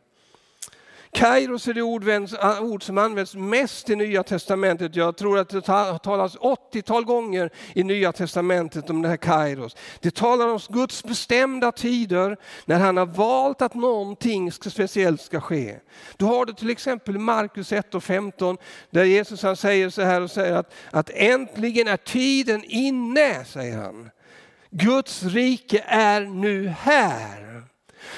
Kairos 1.13 1.69
är 1.69 1.75
det 1.75 1.83
ord, 1.83 2.05
ah, 2.41 2.61
ord 2.61 2.83
som 2.83 2.99
används 2.99 3.35
mest 3.35 3.91
i 3.91 3.97
Nya 3.97 4.23
Testamentet. 4.23 4.97
Jag 4.97 5.17
tror 5.17 5.39
att 5.39 5.49
det 5.49 5.61
talas 5.61 6.37
80-tal 6.37 7.05
gånger 7.05 7.51
i 7.75 7.85
Nya 7.85 8.13
Testamentet 8.13 8.91
om 8.91 9.03
det 9.03 9.09
här 9.09 9.17
Kairos. 9.17 9.77
Det 10.01 10.15
talar 10.15 10.49
om 10.49 10.61
Guds 10.69 11.05
bestämda 11.05 11.73
tider 11.73 12.37
när 12.65 12.79
han 12.79 12.97
har 12.97 13.07
valt 13.07 13.63
att 13.63 13.75
någonting 13.75 14.53
speciellt 14.53 15.21
ska 15.21 15.41
ske. 15.41 15.77
Du 16.17 16.25
har 16.25 16.47
det 16.47 16.55
till 16.55 16.71
exempel 16.71 17.17
i 17.17 17.19
Markus 17.19 17.73
1 17.73 17.95
och 17.95 18.05
15 18.05 18.57
där 18.91 19.05
Jesus 19.05 19.43
han 19.43 19.57
säger 19.57 19.91
så 19.91 20.03
här 20.03 20.21
och 20.21 20.31
säger 20.31 20.53
att, 20.57 20.75
att 20.91 21.11
äntligen 21.15 21.89
är 21.89 21.97
tiden 21.97 22.65
inne, 22.65 23.45
säger 23.45 23.79
han. 23.79 24.11
Guds 24.71 25.23
rike 25.23 25.85
är 25.87 26.21
nu 26.21 26.69
här. 26.69 27.50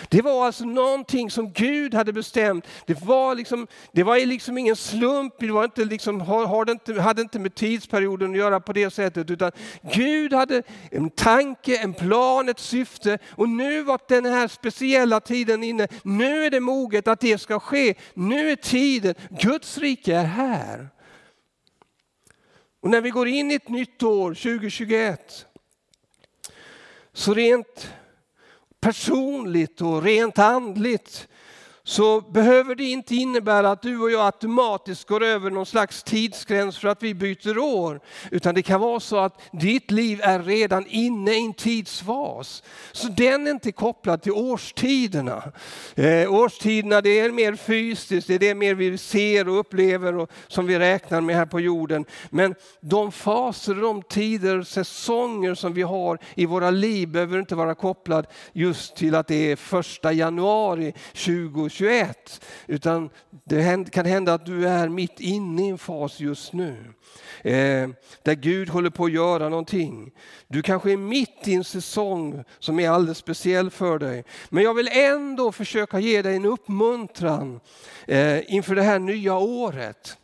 Det 0.08 0.22
var 0.22 0.46
alltså 0.46 0.64
någonting 0.64 1.30
som 1.30 1.52
Gud 1.52 1.94
hade 1.94 2.12
bestämt. 2.12 2.66
Det 2.86 3.02
var, 3.02 3.34
liksom, 3.34 3.66
det 3.92 4.02
var 4.02 4.26
liksom 4.26 4.58
ingen 4.58 4.76
slump, 4.76 5.34
det 5.38 5.50
var 5.50 5.64
inte 5.64 5.84
liksom, 5.84 6.20
hade, 6.20 6.72
inte, 6.72 7.00
hade 7.00 7.22
inte 7.22 7.38
med 7.38 7.54
tidsperioden 7.54 8.30
att 8.30 8.36
göra 8.36 8.60
på 8.60 8.72
det 8.72 8.90
sättet. 8.90 9.30
Utan 9.30 9.52
Gud 9.94 10.32
hade 10.32 10.62
en 10.90 11.10
tanke, 11.10 11.76
en 11.76 11.94
plan, 11.94 12.48
ett 12.48 12.58
syfte. 12.58 13.18
Och 13.30 13.48
nu 13.48 13.82
var 13.82 14.00
den 14.08 14.24
här 14.24 14.48
speciella 14.48 15.20
tiden 15.20 15.64
inne. 15.64 15.88
Nu 16.02 16.44
är 16.44 16.50
det 16.50 16.60
moget 16.60 17.08
att 17.08 17.20
det 17.20 17.38
ska 17.38 17.60
ske. 17.60 17.94
Nu 18.14 18.50
är 18.50 18.56
tiden, 18.56 19.14
Guds 19.30 19.78
rike 19.78 20.16
är 20.16 20.24
här. 20.24 20.88
Och 22.82 22.90
när 22.90 23.00
vi 23.00 23.10
går 23.10 23.28
in 23.28 23.50
i 23.50 23.54
ett 23.54 23.68
nytt 23.68 24.02
år, 24.02 24.34
2021, 24.34 25.46
så 27.12 27.34
rent 27.34 27.92
personligt 28.82 29.80
och 29.80 30.02
rent 30.02 30.38
andligt 30.38 31.28
så 31.84 32.20
behöver 32.20 32.74
det 32.74 32.84
inte 32.84 33.14
innebära 33.14 33.70
att 33.70 33.82
du 33.82 33.98
och 33.98 34.10
jag 34.10 34.26
automatiskt 34.26 35.08
går 35.08 35.22
över 35.22 35.50
någon 35.50 35.66
slags 35.66 36.02
tidsgräns 36.02 36.78
för 36.78 36.88
att 36.88 37.02
vi 37.02 37.14
byter 37.14 37.58
år. 37.58 38.00
Utan 38.30 38.54
det 38.54 38.62
kan 38.62 38.80
vara 38.80 39.00
så 39.00 39.16
att 39.16 39.40
ditt 39.52 39.90
liv 39.90 40.20
är 40.22 40.42
redan 40.42 40.86
inne 40.86 41.32
i 41.32 41.44
en 41.44 41.54
tidsfas. 41.54 42.62
Så 42.92 43.08
den 43.08 43.46
är 43.46 43.50
inte 43.50 43.72
kopplad 43.72 44.22
till 44.22 44.32
årstiderna. 44.32 45.52
Eh, 45.94 46.32
årstiderna 46.32 47.00
det 47.00 47.20
är 47.20 47.30
mer 47.30 47.56
fysiskt, 47.56 48.28
det 48.28 48.34
är 48.34 48.38
det 48.38 48.54
mer 48.54 48.74
vi 48.74 48.98
ser 48.98 49.48
och 49.48 49.60
upplever 49.60 50.16
och 50.16 50.30
som 50.48 50.66
vi 50.66 50.78
räknar 50.78 51.20
med 51.20 51.36
här 51.36 51.46
på 51.46 51.60
jorden. 51.60 52.04
Men 52.30 52.54
de 52.80 53.12
faser, 53.12 53.74
de 53.74 54.02
tider, 54.02 54.62
säsonger 54.62 55.54
som 55.54 55.72
vi 55.72 55.82
har 55.82 56.18
i 56.34 56.46
våra 56.46 56.70
liv 56.70 57.08
behöver 57.08 57.38
inte 57.38 57.54
vara 57.54 57.74
kopplad 57.74 58.26
just 58.52 58.96
till 58.96 59.14
att 59.14 59.26
det 59.26 59.52
är 59.52 59.56
första 59.56 60.12
januari 60.12 60.94
20 61.12 61.71
21. 61.72 62.40
Utan 62.66 63.10
det 63.44 63.90
kan 63.92 64.06
hända 64.06 64.34
att 64.34 64.46
du 64.46 64.68
är 64.68 64.88
mitt 64.88 65.20
inne 65.20 65.66
i 65.66 65.68
en 65.68 65.78
fas 65.78 66.20
just 66.20 66.52
nu. 66.52 66.76
Eh, 67.42 67.88
där 68.22 68.34
Gud 68.34 68.68
håller 68.68 68.90
på 68.90 69.04
att 69.04 69.12
göra 69.12 69.48
någonting. 69.48 70.12
Du 70.48 70.62
kanske 70.62 70.92
är 70.92 70.96
mitt 70.96 71.48
i 71.48 71.54
en 71.54 71.64
säsong 71.64 72.44
som 72.58 72.80
är 72.80 72.90
alldeles 72.90 73.18
speciell 73.18 73.70
för 73.70 73.98
dig. 73.98 74.24
Men 74.48 74.64
jag 74.64 74.74
vill 74.74 74.88
ändå 74.92 75.52
försöka 75.52 76.00
ge 76.00 76.22
dig 76.22 76.36
en 76.36 76.44
uppmuntran 76.44 77.60
eh, 78.06 78.54
inför 78.54 78.74
det 78.74 78.82
här 78.82 78.98
nya 78.98 79.34
året. 79.36 80.16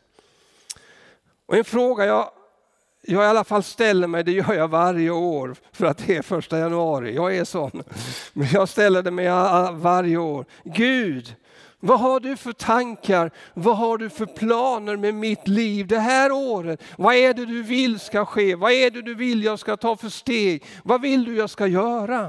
Och 1.46 1.56
en 1.56 1.64
fråga 1.64 2.04
jag 2.04 2.30
jag 3.10 3.24
i 3.24 3.26
alla 3.26 3.44
fall 3.44 3.62
ställer 3.62 4.06
mig, 4.06 4.24
det 4.24 4.32
gör 4.32 4.54
jag 4.54 4.68
varje 4.68 5.10
år 5.10 5.56
för 5.72 5.86
att 5.86 6.06
det 6.06 6.16
är 6.16 6.22
första 6.22 6.58
januari. 6.58 7.14
Jag 7.14 7.36
är 7.36 7.44
sån. 7.44 7.82
Men 8.32 8.48
jag 8.52 8.68
ställer 8.68 9.02
det 9.02 9.10
mig 9.10 9.28
varje 9.72 10.16
år. 10.16 10.44
Gud, 10.64 11.34
vad 11.80 12.00
har 12.00 12.20
du 12.20 12.36
för 12.36 12.52
tankar? 12.52 13.30
Vad 13.54 13.76
har 13.76 13.98
du 13.98 14.10
för 14.10 14.26
planer 14.26 14.96
med 14.96 15.14
mitt 15.14 15.48
liv 15.48 15.86
det 15.86 15.98
här 15.98 16.32
året? 16.32 16.82
Vad 16.96 17.14
är 17.14 17.34
det 17.34 17.46
du 17.46 17.62
vill 17.62 18.00
ska 18.00 18.24
ske? 18.24 18.54
Vad 18.54 18.72
är 18.72 18.90
det 18.90 19.02
du 19.02 19.14
vill 19.14 19.44
jag 19.44 19.58
ska 19.58 19.76
ta 19.76 19.96
för 19.96 20.08
steg? 20.08 20.64
Vad 20.84 21.00
vill 21.00 21.24
du 21.24 21.36
jag 21.36 21.50
ska 21.50 21.66
göra? 21.66 22.28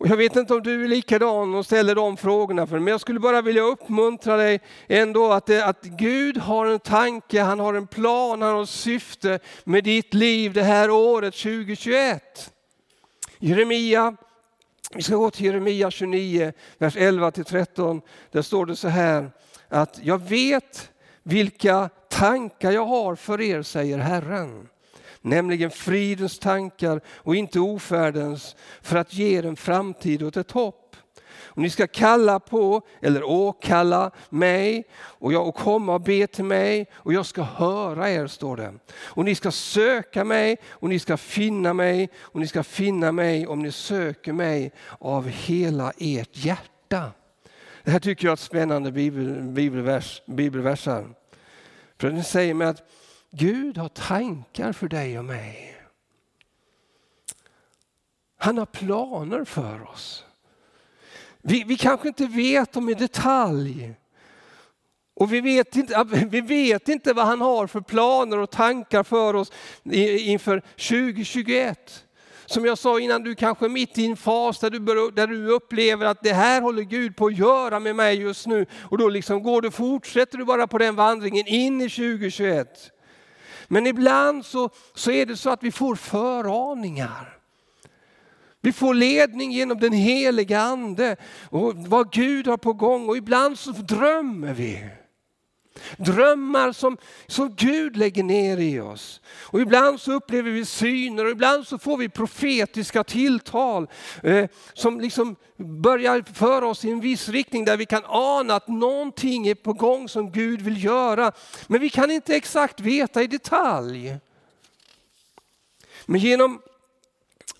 Och 0.00 0.08
jag 0.08 0.16
vet 0.16 0.36
inte 0.36 0.54
om 0.54 0.62
du 0.62 0.84
är 0.84 0.88
likadan 0.88 1.54
och 1.54 1.66
ställer 1.66 1.94
de 1.94 2.16
frågorna, 2.16 2.66
för 2.66 2.78
men 2.78 2.90
jag 2.90 3.00
skulle 3.00 3.20
bara 3.20 3.42
vilja 3.42 3.62
uppmuntra 3.62 4.36
dig 4.36 4.60
ändå 4.88 5.32
att, 5.32 5.46
det, 5.46 5.64
att 5.64 5.82
Gud 5.82 6.36
har 6.36 6.66
en 6.66 6.78
tanke, 6.78 7.42
han 7.42 7.60
har 7.60 7.74
en 7.74 7.86
plan, 7.86 8.42
han 8.42 8.54
har 8.54 8.62
ett 8.62 8.68
syfte 8.68 9.38
med 9.64 9.84
ditt 9.84 10.14
liv 10.14 10.52
det 10.52 10.62
här 10.62 10.90
året 10.90 11.34
2021. 11.34 12.52
Jeremia, 13.38 14.16
vi 14.94 15.02
ska 15.02 15.16
gå 15.16 15.30
till 15.30 15.46
Jeremia 15.46 15.90
29, 15.90 16.52
vers 16.78 16.96
11 16.96 17.30
till 17.30 17.44
13. 17.44 18.00
Där 18.30 18.42
står 18.42 18.66
det 18.66 18.76
så 18.76 18.88
här 18.88 19.30
att 19.68 20.00
jag 20.02 20.18
vet 20.18 20.90
vilka 21.22 21.88
tankar 22.08 22.72
jag 22.72 22.86
har 22.86 23.14
för 23.14 23.40
er, 23.40 23.62
säger 23.62 23.98
Herren 23.98 24.68
nämligen 25.22 25.70
fridens 25.70 26.38
tankar 26.38 27.00
och 27.06 27.36
inte 27.36 27.60
ofärdens, 27.60 28.56
för 28.82 28.96
att 28.96 29.14
ge 29.14 29.38
er 29.38 29.46
en 29.46 29.56
framtid 29.56 30.22
och 30.22 30.36
ett 30.36 30.50
hopp. 30.50 30.96
Och 31.52 31.62
ni 31.62 31.70
ska 31.70 31.86
kalla 31.86 32.40
på 32.40 32.82
eller 33.02 33.22
åkalla 33.22 34.10
mig 34.28 34.84
och 34.94 35.32
jag 35.32 35.48
och 35.48 35.54
komma 35.54 35.94
och 35.94 36.00
be 36.00 36.26
till 36.26 36.44
mig 36.44 36.86
och 36.94 37.12
jag 37.12 37.26
ska 37.26 37.42
höra 37.42 38.10
er, 38.10 38.26
står 38.26 38.56
det. 38.56 38.74
Och 38.96 39.24
ni 39.24 39.34
ska 39.34 39.50
söka 39.50 40.24
mig 40.24 40.56
och 40.68 40.88
ni 40.88 40.98
ska 40.98 41.16
finna 41.16 41.72
mig 41.72 42.10
och 42.18 42.40
ni 42.40 42.46
ska 42.46 42.62
finna 42.62 43.12
mig 43.12 43.46
om 43.46 43.62
ni 43.62 43.72
söker 43.72 44.32
mig 44.32 44.72
av 44.98 45.28
hela 45.28 45.92
ert 45.98 46.36
hjärta. 46.36 47.12
Det 47.84 47.90
här 47.90 47.98
tycker 47.98 48.26
jag 48.26 48.32
är 48.32 48.34
ett 48.34 48.40
spännande 48.40 48.92
bibel, 48.92 49.42
bibelvers, 49.42 50.22
bibelversar. 50.26 51.08
För 51.98 52.10
den 52.10 52.24
säger 52.24 52.54
mig 52.54 52.66
att 52.66 52.82
Gud 53.30 53.78
har 53.78 53.88
tankar 53.88 54.72
för 54.72 54.88
dig 54.88 55.18
och 55.18 55.24
mig. 55.24 55.76
Han 58.38 58.58
har 58.58 58.66
planer 58.66 59.44
för 59.44 59.88
oss. 59.90 60.24
Vi, 61.42 61.64
vi 61.64 61.76
kanske 61.76 62.08
inte 62.08 62.26
vet 62.26 62.72
dem 62.72 62.88
i 62.88 62.94
detalj. 62.94 63.94
Och 65.14 65.32
vi 65.32 65.40
vet, 65.40 65.76
inte, 65.76 66.06
vi 66.30 66.40
vet 66.40 66.88
inte 66.88 67.12
vad 67.12 67.26
han 67.26 67.40
har 67.40 67.66
för 67.66 67.80
planer 67.80 68.38
och 68.38 68.50
tankar 68.50 69.02
för 69.02 69.34
oss 69.34 69.52
inför 69.84 70.60
2021. 70.60 72.04
Som 72.46 72.64
jag 72.64 72.78
sa 72.78 73.00
innan, 73.00 73.22
du 73.22 73.34
kanske 73.34 73.64
är 73.64 73.68
mitt 73.68 73.98
i 73.98 74.06
en 74.06 74.16
fas 74.16 74.58
där 74.58 74.70
du, 74.70 75.10
där 75.10 75.26
du 75.26 75.48
upplever 75.48 76.06
att 76.06 76.22
det 76.22 76.32
här 76.32 76.62
håller 76.62 76.82
Gud 76.82 77.16
på 77.16 77.26
att 77.26 77.38
göra 77.38 77.80
med 77.80 77.96
mig 77.96 78.20
just 78.20 78.46
nu. 78.46 78.66
Och 78.78 78.98
då 78.98 79.08
liksom 79.08 79.42
går 79.42 79.62
du, 79.62 79.70
fortsätter 79.70 80.38
du 80.38 80.44
bara 80.44 80.66
på 80.66 80.78
den 80.78 80.96
vandringen 80.96 81.46
in 81.46 81.80
i 81.80 81.88
2021. 81.88 82.92
Men 83.72 83.86
ibland 83.86 84.46
så, 84.46 84.70
så 84.94 85.10
är 85.10 85.26
det 85.26 85.36
så 85.36 85.50
att 85.50 85.62
vi 85.62 85.72
får 85.72 85.94
föraningar. 85.94 87.38
Vi 88.60 88.72
får 88.72 88.94
ledning 88.94 89.52
genom 89.52 89.78
den 89.78 89.92
heliga 89.92 90.60
ande 90.60 91.16
och 91.50 91.74
vad 91.76 92.12
Gud 92.12 92.46
har 92.46 92.56
på 92.56 92.72
gång 92.72 93.08
och 93.08 93.16
ibland 93.16 93.58
så 93.58 93.70
drömmer 93.70 94.54
vi. 94.54 94.88
Drömmar 95.96 96.72
som, 96.72 96.96
som 97.26 97.54
Gud 97.54 97.96
lägger 97.96 98.22
ner 98.22 98.56
i 98.56 98.80
oss. 98.80 99.20
Och 99.26 99.60
ibland 99.60 100.00
så 100.00 100.12
upplever 100.12 100.50
vi 100.50 100.64
syner 100.64 101.24
och 101.24 101.30
ibland 101.30 101.66
så 101.66 101.78
får 101.78 101.96
vi 101.96 102.08
profetiska 102.08 103.04
tilltal 103.04 103.88
eh, 104.22 104.46
som 104.74 105.00
liksom 105.00 105.36
börjar 105.56 106.24
föra 106.34 106.66
oss 106.66 106.84
i 106.84 106.90
en 106.90 107.00
viss 107.00 107.28
riktning 107.28 107.64
där 107.64 107.76
vi 107.76 107.86
kan 107.86 108.02
ana 108.06 108.54
att 108.54 108.68
någonting 108.68 109.48
är 109.48 109.54
på 109.54 109.72
gång 109.72 110.08
som 110.08 110.32
Gud 110.32 110.62
vill 110.62 110.84
göra. 110.84 111.32
Men 111.66 111.80
vi 111.80 111.90
kan 111.90 112.10
inte 112.10 112.36
exakt 112.36 112.80
veta 112.80 113.22
i 113.22 113.26
detalj. 113.26 114.16
Men 116.06 116.20
genom 116.20 116.62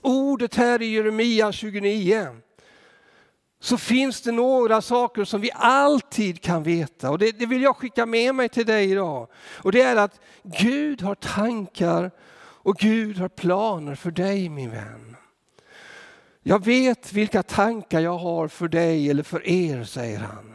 ordet 0.03 0.55
här 0.55 0.83
i 0.83 0.87
Jeremia 0.87 1.53
29 1.53 2.37
så 3.61 3.79
finns 3.79 4.21
det 4.21 4.33
några 4.33 4.83
saker 4.83 5.25
som 5.25 5.41
vi 5.41 5.51
alltid 5.55 6.43
kan 6.43 6.63
veta. 6.63 7.11
Och 7.11 7.19
det, 7.19 7.39
det, 7.39 7.47
vill 7.47 7.63
jag 7.63 7.77
skicka 7.77 8.07
med 8.07 8.35
mig 8.35 8.49
till 8.49 8.67
dig 8.67 8.91
idag. 8.91 9.29
Och 9.35 9.73
det 9.73 9.83
är 9.83 9.97
att 9.97 10.21
Gud 10.43 11.03
har 11.03 11.15
tankar 11.15 12.11
och 12.63 12.77
Gud 12.77 13.19
har 13.19 13.29
planer 13.29 13.95
för 13.95 14.11
dig 14.11 14.49
min 14.49 14.71
vän. 14.71 15.17
Jag 16.43 16.65
vet 16.65 17.13
vilka 17.13 17.43
tankar 17.43 18.01
jag 18.01 18.19
har 18.19 18.49
för 18.49 18.69
dig 18.69 19.11
eller 19.11 19.23
för 19.23 19.49
er, 19.49 19.85
säger 19.85 20.19
han. 20.19 20.55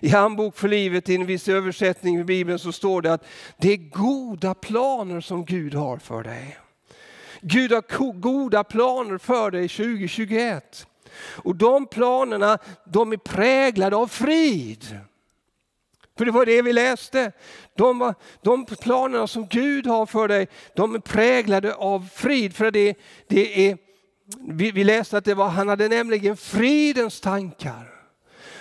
I 0.00 0.08
Handbok 0.08 0.56
för 0.56 0.68
livet 0.68 1.08
i 1.08 1.14
en 1.14 1.26
viss 1.26 1.48
översättning 1.48 2.20
i 2.20 2.24
Bibeln 2.24 2.58
så 2.58 2.72
står 2.72 3.02
det 3.02 3.12
att 3.12 3.26
det 3.56 3.72
är 3.72 3.76
goda 3.76 4.54
planer 4.54 5.20
som 5.20 5.44
Gud 5.44 5.74
har 5.74 5.96
för 5.96 6.22
dig. 6.22 6.58
Gud 7.40 7.72
har 7.72 8.12
goda 8.12 8.64
planer 8.64 9.18
för 9.18 9.50
dig 9.50 9.68
2021. 9.68 10.86
Och 11.16 11.56
de 11.56 11.86
planerna 11.86 12.58
de 12.84 13.12
är 13.12 13.16
präglade 13.16 13.96
av 13.96 14.06
frid. 14.06 14.98
För 16.18 16.24
det 16.24 16.30
var 16.30 16.46
det 16.46 16.62
vi 16.62 16.72
läste. 16.72 17.32
De, 17.76 18.14
de 18.42 18.64
planerna 18.64 19.26
som 19.26 19.46
Gud 19.46 19.86
har 19.86 20.06
för 20.06 20.28
dig, 20.28 20.48
de 20.74 20.94
är 20.94 20.98
präglade 20.98 21.74
av 21.74 22.08
frid. 22.14 22.56
För 22.56 22.70
det, 22.70 22.94
det 23.26 23.70
är, 23.70 23.78
vi, 24.40 24.70
vi 24.70 24.84
läste 24.84 25.18
att 25.18 25.24
det 25.24 25.34
var, 25.34 25.48
han 25.48 25.68
hade 25.68 25.88
nämligen 25.88 26.36
fridens 26.36 27.20
tankar. 27.20 27.92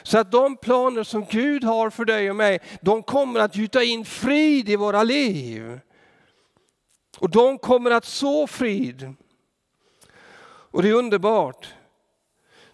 Så 0.03 0.17
att 0.17 0.31
de 0.31 0.57
planer 0.57 1.03
som 1.03 1.25
Gud 1.29 1.63
har 1.63 1.89
för 1.89 2.05
dig 2.05 2.29
och 2.29 2.35
mig, 2.35 2.59
de 2.81 3.03
kommer 3.03 3.39
att 3.39 3.55
gjuta 3.55 3.83
in 3.83 4.05
frid 4.05 4.69
i 4.69 4.75
våra 4.75 5.03
liv. 5.03 5.79
Och 7.19 7.29
de 7.29 7.57
kommer 7.57 7.91
att 7.91 8.05
så 8.05 8.47
frid. 8.47 9.13
Och 10.43 10.81
det 10.83 10.89
är 10.89 10.93
underbart. 10.93 11.73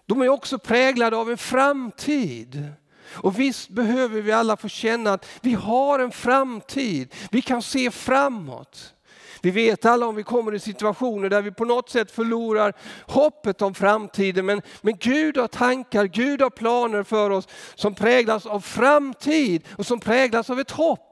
De 0.07 0.21
är 0.21 0.29
också 0.29 0.59
präglade 0.59 1.17
av 1.17 1.31
en 1.31 1.37
framtid. 1.37 2.71
Och 3.09 3.39
visst 3.39 3.69
behöver 3.69 4.21
vi 4.21 4.31
alla 4.31 4.57
få 4.57 4.67
känna 4.67 5.13
att 5.13 5.25
vi 5.41 5.53
har 5.53 5.99
en 5.99 6.11
framtid. 6.11 7.13
Vi 7.31 7.41
kan 7.41 7.61
se 7.61 7.91
framåt. 7.91 8.93
Vi 9.41 9.51
vet 9.51 9.85
alla 9.85 10.07
om 10.07 10.15
vi 10.15 10.23
kommer 10.23 10.55
i 10.55 10.59
situationer 10.59 11.29
där 11.29 11.41
vi 11.41 11.51
på 11.51 11.65
något 11.65 11.89
sätt 11.89 12.11
förlorar 12.11 12.73
hoppet 13.07 13.61
om 13.61 13.73
framtiden. 13.73 14.45
Men, 14.45 14.61
men 14.81 14.97
Gud 14.97 15.37
har 15.37 15.47
tankar, 15.47 16.05
Gud 16.05 16.41
har 16.41 16.49
planer 16.49 17.03
för 17.03 17.29
oss 17.29 17.47
som 17.75 17.95
präglas 17.95 18.45
av 18.45 18.59
framtid 18.59 19.63
och 19.77 19.85
som 19.85 19.99
präglas 19.99 20.49
av 20.49 20.59
ett 20.59 20.71
hopp. 20.71 21.06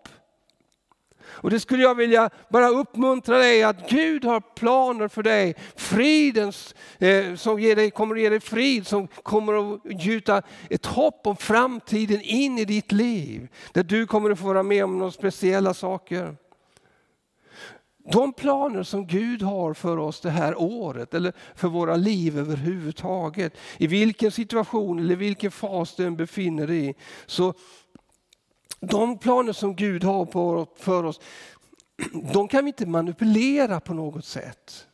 Och 1.35 1.49
det 1.49 1.59
skulle 1.59 1.83
jag 1.83 1.95
vilja 1.95 2.29
bara 2.49 2.69
uppmuntra 2.69 3.37
dig 3.37 3.63
att 3.63 3.89
Gud 3.89 4.25
har 4.25 4.39
planer 4.39 5.07
för 5.07 5.23
dig. 5.23 5.55
Fridens, 5.75 6.75
eh, 6.99 7.35
som 7.35 7.59
ger 7.59 7.75
dig, 7.75 7.91
kommer 7.91 8.15
att 8.15 8.21
ge 8.21 8.29
dig 8.29 8.39
frid, 8.39 8.87
som 8.87 9.07
kommer 9.07 9.73
att 9.73 9.79
gjuta 9.85 10.41
ett 10.69 10.85
hopp 10.85 11.27
om 11.27 11.35
framtiden 11.35 12.21
in 12.21 12.57
i 12.57 12.65
ditt 12.65 12.91
liv. 12.91 13.47
Där 13.71 13.83
du 13.83 14.07
kommer 14.07 14.29
att 14.29 14.39
få 14.39 14.45
vara 14.45 14.63
med 14.63 14.83
om 14.83 14.99
några 14.99 15.11
speciella 15.11 15.73
saker. 15.73 16.35
De 18.11 18.33
planer 18.33 18.83
som 18.83 19.07
Gud 19.07 19.41
har 19.41 19.73
för 19.73 19.97
oss 19.97 20.21
det 20.21 20.29
här 20.29 20.55
året 20.61 21.13
eller 21.13 21.33
för 21.55 21.67
våra 21.67 21.95
liv 21.95 22.39
överhuvudtaget. 22.39 23.53
I 23.77 23.87
vilken 23.87 24.31
situation 24.31 24.99
eller 24.99 25.15
vilken 25.15 25.51
fas 25.51 25.95
du 25.95 26.05
än 26.05 26.15
befinner 26.15 26.67
dig 26.67 26.89
i. 26.89 26.93
Så 27.25 27.53
de 28.89 29.17
planer 29.17 29.53
som 29.53 29.75
Gud 29.75 30.03
har 30.03 30.25
på, 30.25 30.67
för 30.75 31.03
oss, 31.03 31.21
de 32.33 32.47
kan 32.47 32.65
vi 32.65 32.69
inte 32.69 32.85
manipulera 32.85 33.79
på 33.79 33.93
något 33.93 34.25
sätt. 34.25 34.87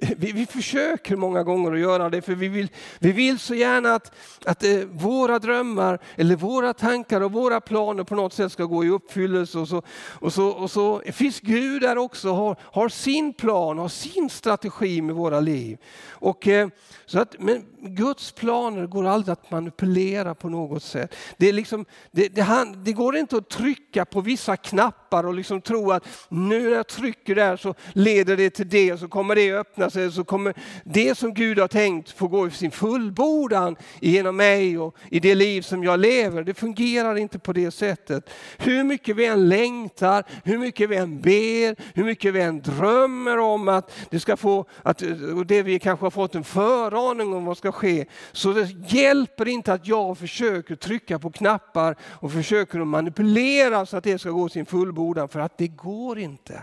Vi, 0.00 0.32
vi, 0.32 0.46
försöker 0.46 1.16
många 1.16 1.42
gånger 1.42 1.72
att 1.72 1.78
göra 1.78 2.10
det 2.10 2.22
för 2.22 2.34
vi 2.34 2.48
vill, 2.48 2.68
vi 2.98 3.12
vill 3.12 3.38
så 3.38 3.54
gärna 3.54 3.94
att, 3.94 4.12
att 4.44 4.64
eh, 4.64 4.78
våra 4.92 5.38
drömmar 5.38 5.98
eller 6.16 6.36
våra 6.36 6.74
tankar 6.74 7.20
och 7.20 7.32
våra 7.32 7.60
planer 7.60 8.04
på 8.04 8.14
något 8.14 8.32
sätt 8.32 8.52
ska 8.52 8.64
gå 8.64 8.84
i 8.84 8.88
uppfyllelse. 8.88 9.58
Och 9.58 9.68
så, 9.68 9.82
och 10.12 10.32
så, 10.32 10.48
och 10.48 10.70
så 10.70 11.02
finns 11.12 11.40
Gud 11.40 11.82
där 11.82 11.98
också, 11.98 12.32
har, 12.32 12.56
har 12.62 12.88
sin 12.88 13.32
plan, 13.32 13.78
har 13.78 13.88
sin 13.88 14.30
strategi 14.30 15.02
med 15.02 15.14
våra 15.14 15.40
liv. 15.40 15.78
Och, 16.08 16.48
eh, 16.48 16.68
så 17.06 17.20
att, 17.20 17.36
men 17.38 17.64
Guds 17.78 18.32
planer 18.32 18.86
går 18.86 19.06
aldrig 19.06 19.32
att 19.32 19.50
manipulera 19.50 20.34
på 20.34 20.48
något 20.48 20.82
sätt. 20.82 21.14
Det, 21.36 21.48
är 21.48 21.52
liksom, 21.52 21.84
det, 22.10 22.28
det, 22.28 22.74
det 22.76 22.92
går 22.92 23.16
inte 23.16 23.36
att 23.36 23.48
trycka 23.48 24.04
på 24.04 24.20
vissa 24.20 24.56
knappar 24.56 25.26
och 25.26 25.34
liksom 25.34 25.60
tro 25.60 25.90
att 25.90 26.06
nu 26.28 26.60
när 26.62 26.76
jag 26.76 26.86
trycker 26.86 27.34
där 27.34 27.56
så 27.56 27.74
leder 27.92 28.36
det 28.36 28.50
till 28.50 28.68
det 28.68 28.92
och 28.92 28.98
så 28.98 29.08
kommer 29.08 29.34
det 29.34 29.52
öppna 29.52 29.89
sig. 29.90 30.12
Så 30.12 30.24
kommer 30.24 30.54
det 30.84 31.18
som 31.18 31.34
Gud 31.34 31.58
har 31.58 31.68
tänkt 31.68 32.10
få 32.10 32.28
gå 32.28 32.46
i 32.46 32.50
sin 32.50 32.70
fullbordan 32.70 33.76
genom 34.00 34.36
mig 34.36 34.78
och 34.78 34.96
i 35.10 35.20
det 35.20 35.34
liv 35.34 35.62
som 35.62 35.84
jag 35.84 36.00
lever. 36.00 36.44
Det 36.44 36.54
fungerar 36.54 37.16
inte 37.16 37.38
på 37.38 37.52
det 37.52 37.70
sättet. 37.70 38.30
Hur 38.58 38.84
mycket 38.84 39.16
vi 39.16 39.26
än 39.26 39.48
längtar, 39.48 40.24
hur 40.44 40.58
mycket 40.58 40.90
vi 40.90 40.96
än 40.96 41.20
ber, 41.20 41.96
hur 41.96 42.04
mycket 42.04 42.34
vi 42.34 42.40
än 42.40 42.60
drömmer 42.60 43.38
om 43.38 43.68
att 43.68 43.92
det 44.10 44.20
ska 44.20 44.36
få, 44.36 44.64
att, 44.82 45.02
och 45.36 45.46
det 45.46 45.62
vi 45.62 45.78
kanske 45.78 46.06
har 46.06 46.10
fått 46.10 46.34
en 46.34 46.44
föraning 46.44 47.34
om 47.34 47.44
vad 47.44 47.56
ska 47.56 47.72
ske. 47.72 48.04
Så 48.32 48.52
det 48.52 48.94
hjälper 48.94 49.48
inte 49.48 49.72
att 49.72 49.86
jag 49.86 50.18
försöker 50.18 50.76
trycka 50.76 51.18
på 51.18 51.30
knappar 51.30 51.96
och 52.02 52.32
försöker 52.32 52.80
att 52.80 52.86
manipulera 52.86 53.86
så 53.86 53.96
att 53.96 54.04
det 54.04 54.18
ska 54.18 54.30
gå 54.30 54.48
sin 54.48 54.66
fullbordan 54.66 55.28
för 55.28 55.40
att 55.40 55.58
det 55.58 55.68
går 55.68 56.18
inte. 56.18 56.62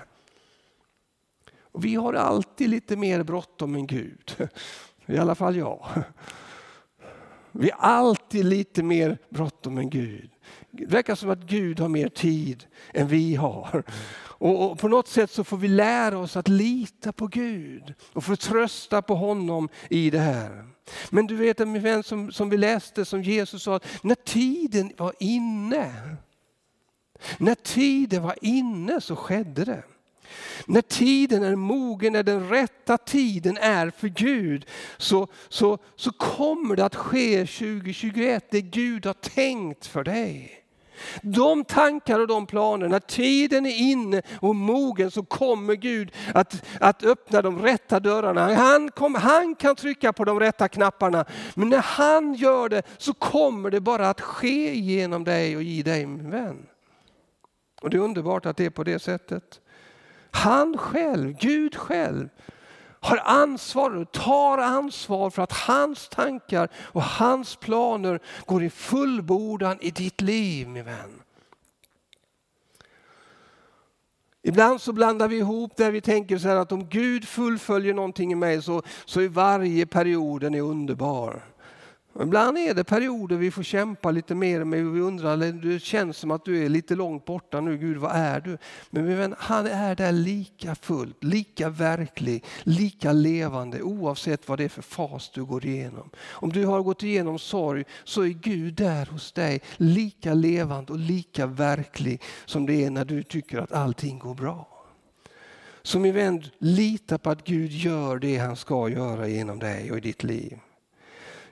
Och 1.77 1.85
vi 1.85 1.95
har 1.95 2.13
alltid 2.13 2.69
lite 2.69 2.95
mer 2.95 3.23
bråttom 3.23 3.75
än 3.75 3.87
Gud. 3.87 4.49
I 5.05 5.17
alla 5.17 5.35
fall 5.35 5.55
jag. 5.55 5.87
Vi 7.51 7.71
har 7.71 7.89
alltid 7.89 8.45
lite 8.45 8.83
mer 8.83 9.17
bråttom 9.29 9.77
än 9.77 9.89
Gud. 9.89 10.29
Det 10.71 10.85
verkar 10.85 11.15
som 11.15 11.29
att 11.29 11.39
Gud 11.39 11.79
har 11.79 11.89
mer 11.89 12.09
tid 12.09 12.65
än 12.93 13.07
vi 13.07 13.35
har. 13.35 13.83
Och, 14.19 14.79
på 14.79 14.87
något 14.87 15.07
sätt 15.07 15.31
så 15.31 15.43
får 15.43 15.57
vi 15.57 15.67
lära 15.67 16.17
oss 16.17 16.37
att 16.37 16.47
lita 16.47 17.13
på 17.13 17.27
Gud 17.27 17.93
och 18.13 18.23
förtrösta 18.23 19.01
på 19.01 19.15
honom 19.15 19.69
i 19.89 20.09
det 20.09 20.19
här. 20.19 20.65
Men 21.09 21.27
du 21.27 21.35
vet 21.35 21.67
min 21.67 21.83
vän 21.83 22.03
som, 22.03 22.31
som 22.31 22.49
vi 22.49 22.57
läste 22.57 23.05
som 23.05 23.23
Jesus 23.23 23.63
sa, 23.63 23.79
när 24.01 24.15
tiden 24.15 24.91
var 24.97 25.13
inne. 25.19 26.15
När 27.37 27.55
tiden 27.55 28.23
var 28.23 28.35
inne 28.41 29.01
så 29.01 29.15
skedde 29.15 29.65
det. 29.65 29.83
När 30.65 30.81
tiden 30.81 31.43
är 31.43 31.55
mogen, 31.55 32.13
när 32.13 32.23
den 32.23 32.49
rätta 32.49 32.97
tiden 32.97 33.57
är 33.57 33.89
för 33.89 34.07
Gud 34.07 34.65
så, 34.97 35.27
så, 35.49 35.77
så 35.95 36.11
kommer 36.11 36.75
det 36.75 36.85
att 36.85 36.95
ske 36.95 37.37
2021 37.45 38.47
det 38.51 38.61
Gud 38.61 39.05
har 39.05 39.13
tänkt 39.13 39.85
för 39.85 40.03
dig. 40.03 40.63
De 41.21 41.65
tankar 41.65 42.19
och 42.19 42.27
de 42.27 42.45
planer, 42.45 42.87
när 42.87 42.99
tiden 42.99 43.65
är 43.65 43.77
inne 43.77 44.21
och 44.41 44.55
mogen 44.55 45.11
så 45.11 45.23
kommer 45.23 45.73
Gud 45.73 46.11
att, 46.33 46.63
att 46.79 47.03
öppna 47.03 47.41
de 47.41 47.61
rätta 47.61 47.99
dörrarna. 47.99 48.55
Han, 48.55 48.91
kom, 48.91 49.15
han 49.15 49.55
kan 49.55 49.75
trycka 49.75 50.13
på 50.13 50.25
de 50.25 50.39
rätta 50.39 50.67
knapparna. 50.67 51.25
Men 51.55 51.69
när 51.69 51.81
han 51.81 52.33
gör 52.33 52.69
det 52.69 52.83
så 52.97 53.13
kommer 53.13 53.69
det 53.69 53.79
bara 53.79 54.09
att 54.09 54.21
ske 54.21 54.75
genom 54.75 55.23
dig 55.23 55.55
och 55.55 55.63
i 55.63 55.83
dig 55.83 56.05
min 56.05 56.29
vän. 56.29 56.67
Och 57.81 57.89
det 57.89 57.97
är 57.97 58.01
underbart 58.01 58.45
att 58.45 58.57
det 58.57 58.65
är 58.65 58.69
på 58.69 58.83
det 58.83 58.99
sättet. 58.99 59.61
Han 60.31 60.77
själv, 60.77 61.33
Gud 61.39 61.75
själv, 61.75 62.29
har 62.99 63.17
ansvar 63.17 63.95
och 63.95 64.11
tar 64.11 64.57
ansvar 64.57 65.29
för 65.29 65.41
att 65.41 65.51
hans 65.51 66.09
tankar 66.09 66.69
och 66.75 67.03
hans 67.03 67.55
planer 67.55 68.19
går 68.45 68.63
i 68.63 68.69
fullbordan 68.69 69.77
i 69.81 69.91
ditt 69.91 70.21
liv 70.21 70.67
min 70.67 70.85
vän. 70.85 71.21
Ibland 74.43 74.81
så 74.81 74.93
blandar 74.93 75.27
vi 75.27 75.37
ihop 75.37 75.77
där 75.77 75.91
vi 75.91 76.01
tänker 76.01 76.37
så 76.37 76.47
här 76.47 76.55
att 76.55 76.71
om 76.71 76.89
Gud 76.89 77.27
fullföljer 77.27 77.93
någonting 77.93 78.31
i 78.31 78.35
mig 78.35 78.61
så, 78.61 78.81
så 79.05 79.21
är 79.21 79.27
varje 79.27 79.85
period 79.85 80.41
den 80.41 80.55
är 80.55 80.61
underbar. 80.61 81.43
Ibland 82.21 82.58
är 82.58 82.73
det 82.73 82.84
perioder 82.84 83.36
vi 83.36 83.51
får 83.51 83.63
kämpa 83.63 84.12
lite 84.12 84.36
mer 84.36 84.63
med 84.63 84.86
vi 84.86 84.99
undrar, 84.99 85.38
det 85.38 85.80
känns 85.80 86.17
som 86.17 86.32
att 86.32 86.45
du 86.45 86.65
är 86.65 86.69
lite 86.69 86.95
långt 86.95 87.25
borta 87.25 87.62
nu, 87.62 87.77
Gud 87.77 87.97
vad 87.97 88.12
är 88.12 88.41
du? 88.41 88.58
Men 88.89 89.36
han 89.38 89.67
är 89.67 89.95
där 89.95 90.12
lika 90.12 90.75
fullt, 90.75 91.23
lika 91.23 91.69
verklig, 91.69 92.45
lika 92.63 93.12
levande 93.12 93.82
oavsett 93.82 94.47
vad 94.47 94.58
det 94.58 94.63
är 94.63 94.69
för 94.69 94.82
fas 94.82 95.32
du 95.34 95.45
går 95.45 95.65
igenom. 95.65 96.10
Om 96.30 96.51
du 96.51 96.65
har 96.65 96.82
gått 96.82 97.03
igenom 97.03 97.39
sorg 97.39 97.84
så 98.03 98.21
är 98.21 98.30
Gud 98.30 98.73
där 98.73 99.06
hos 99.06 99.32
dig 99.32 99.62
lika 99.77 100.34
levande 100.34 100.93
och 100.93 100.99
lika 100.99 101.45
verklig 101.45 102.21
som 102.45 102.65
det 102.65 102.86
är 102.86 102.89
när 102.89 103.06
du 103.06 103.23
tycker 103.23 103.58
att 103.58 103.71
allting 103.71 104.19
går 104.19 104.36
bra. 104.36 104.67
Så 105.82 105.99
min 105.99 106.13
vän, 106.13 106.43
lita 106.58 107.17
på 107.17 107.30
att 107.30 107.43
Gud 107.43 107.71
gör 107.71 108.19
det 108.19 108.38
han 108.38 108.56
ska 108.56 108.89
göra 108.89 109.27
genom 109.27 109.60
dig 109.60 109.91
och 109.91 109.97
i 109.97 110.01
ditt 110.01 110.23
liv. 110.23 110.60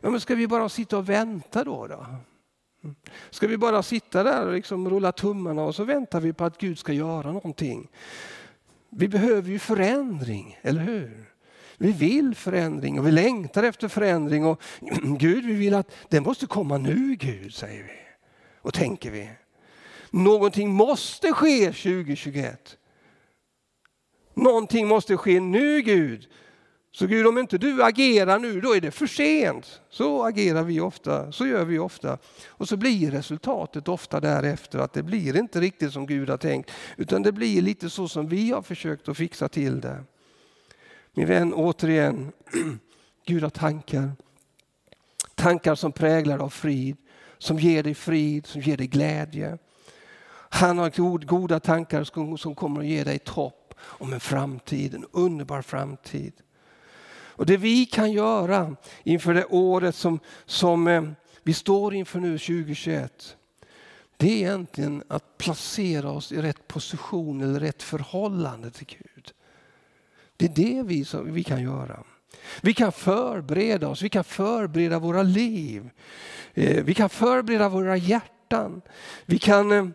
Ja, 0.05 0.11
men 0.11 0.19
ska 0.19 0.35
vi 0.35 0.47
bara 0.47 0.69
sitta 0.69 0.97
och 0.97 1.09
vänta 1.09 1.63
då? 1.63 1.87
då? 1.87 2.05
Ska 3.29 3.47
vi 3.47 3.57
bara 3.57 3.83
sitta 3.83 4.23
där 4.23 4.47
och 4.47 4.53
liksom 4.53 4.89
rulla 4.89 5.11
tummarna 5.11 5.63
och 5.63 5.75
så 5.75 5.83
väntar 5.83 6.21
vi 6.21 6.33
på 6.33 6.45
att 6.45 6.57
Gud 6.57 6.79
ska 6.79 6.93
göra 6.93 7.31
någonting? 7.31 7.87
Vi 8.89 9.07
behöver 9.07 9.49
ju 9.49 9.59
förändring, 9.59 10.59
eller 10.61 10.81
hur? 10.81 11.31
Vi 11.77 11.91
vill 11.91 12.35
förändring 12.35 12.99
och 12.99 13.07
vi 13.07 13.11
längtar 13.11 13.63
efter 13.63 13.87
förändring. 13.87 14.45
Och 14.45 14.61
Gud, 15.19 15.45
vi 15.45 15.53
vill 15.53 15.73
att 15.73 15.91
den 16.09 16.23
måste 16.23 16.47
komma 16.47 16.77
nu 16.77 17.15
Gud, 17.15 17.53
säger 17.53 17.83
vi. 17.83 17.99
Och 18.61 18.73
tänker 18.73 19.11
vi. 19.11 19.29
Någonting 20.09 20.69
måste 20.69 21.33
ske 21.33 21.65
2021. 21.65 22.77
Någonting 24.33 24.87
måste 24.87 25.17
ske 25.17 25.39
nu 25.39 25.81
Gud 25.81 26.29
så 26.95 27.07
Gud, 27.07 27.27
om 27.27 27.37
inte 27.37 27.57
du 27.57 27.83
agerar 27.83 28.39
nu, 28.39 28.61
då 28.61 28.75
är 28.75 28.81
det 28.81 28.91
för 28.91 29.07
sent. 29.07 29.81
Så 29.89 30.23
agerar 30.23 30.63
vi 30.63 30.79
ofta, 30.79 31.31
så 31.31 31.47
gör 31.47 31.65
vi 31.65 31.79
ofta. 31.79 32.17
Och 32.47 32.69
så 32.69 32.77
blir 32.77 33.11
resultatet 33.11 33.87
ofta 33.87 34.19
därefter 34.19 34.79
att 34.79 34.93
det 34.93 35.03
blir 35.03 35.37
inte 35.37 35.61
riktigt 35.61 35.93
som 35.93 36.05
Gud 36.05 36.29
har 36.29 36.37
tänkt, 36.37 36.71
utan 36.97 37.23
det 37.23 37.31
blir 37.31 37.61
lite 37.61 37.89
så 37.89 38.07
som 38.07 38.27
vi 38.27 38.51
har 38.51 38.61
försökt 38.61 39.09
att 39.09 39.17
fixa 39.17 39.47
till 39.47 39.81
det. 39.81 40.03
Min 41.13 41.27
vän, 41.27 41.53
återigen, 41.53 42.31
Gud 43.25 43.43
har 43.43 43.49
tankar. 43.49 44.11
Tankar 45.35 45.75
som 45.75 45.91
präglar 45.91 46.39
av 46.39 46.49
frid, 46.49 46.97
som 47.37 47.59
ger 47.59 47.83
dig 47.83 47.93
frid, 47.93 48.45
som 48.45 48.61
ger 48.61 48.77
dig 48.77 48.87
glädje. 48.87 49.57
Han 50.49 50.77
har 50.77 51.25
goda 51.25 51.59
tankar 51.59 52.37
som 52.37 52.55
kommer 52.55 52.79
att 52.79 52.87
ge 52.87 53.03
dig 53.03 53.15
ett 53.15 53.29
hopp 53.29 53.73
om 53.79 54.13
en 54.13 54.19
framtid, 54.19 54.95
en 54.95 55.05
underbar 55.11 55.61
framtid. 55.61 56.33
Och 57.37 57.45
det 57.45 57.57
vi 57.57 57.85
kan 57.85 58.11
göra 58.11 58.75
inför 59.03 59.33
det 59.33 59.45
året 59.45 59.95
som, 59.95 60.19
som 60.45 60.87
eh, 60.87 61.03
vi 61.43 61.53
står 61.53 61.93
inför 61.93 62.19
nu 62.19 62.37
2021. 62.37 63.37
Det 64.17 64.27
är 64.27 64.35
egentligen 64.37 65.03
att 65.07 65.37
placera 65.37 66.11
oss 66.11 66.31
i 66.31 66.41
rätt 66.41 66.67
position 66.67 67.41
eller 67.41 67.59
rätt 67.59 67.83
förhållande 67.83 68.71
till 68.71 68.87
Gud. 68.87 69.33
Det 70.37 70.45
är 70.45 70.49
det 70.49 70.83
vi, 70.83 71.05
som 71.05 71.33
vi 71.33 71.43
kan 71.43 71.63
göra. 71.63 72.03
Vi 72.61 72.73
kan 72.73 72.91
förbereda 72.91 73.87
oss, 73.87 74.01
vi 74.01 74.09
kan 74.09 74.23
förbereda 74.23 74.99
våra 74.99 75.23
liv. 75.23 75.89
Eh, 76.53 76.83
vi 76.83 76.93
kan 76.93 77.09
förbereda 77.09 77.69
våra 77.69 77.97
hjärtan. 77.97 78.81
Vi 79.25 79.39
kan 79.39 79.71
eh, 79.71 79.87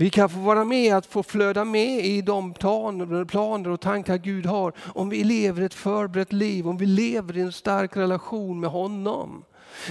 vi 0.00 0.10
kan 0.10 0.28
få 0.28 0.38
vara 0.38 0.64
med 0.64 0.96
att 0.96 1.06
få 1.06 1.22
flöda 1.22 1.64
med 1.64 2.04
i 2.04 2.22
de 2.22 2.54
planer 2.54 3.68
och 3.68 3.80
tankar 3.80 4.16
Gud 4.16 4.46
har 4.46 4.72
om 4.94 5.08
vi 5.08 5.24
lever 5.24 5.62
ett 5.62 5.74
förberett 5.74 6.32
liv, 6.32 6.68
om 6.68 6.76
vi 6.76 6.86
lever 6.86 7.36
i 7.36 7.40
en 7.40 7.52
stark 7.52 7.96
relation 7.96 8.60
med 8.60 8.70
honom. 8.70 9.44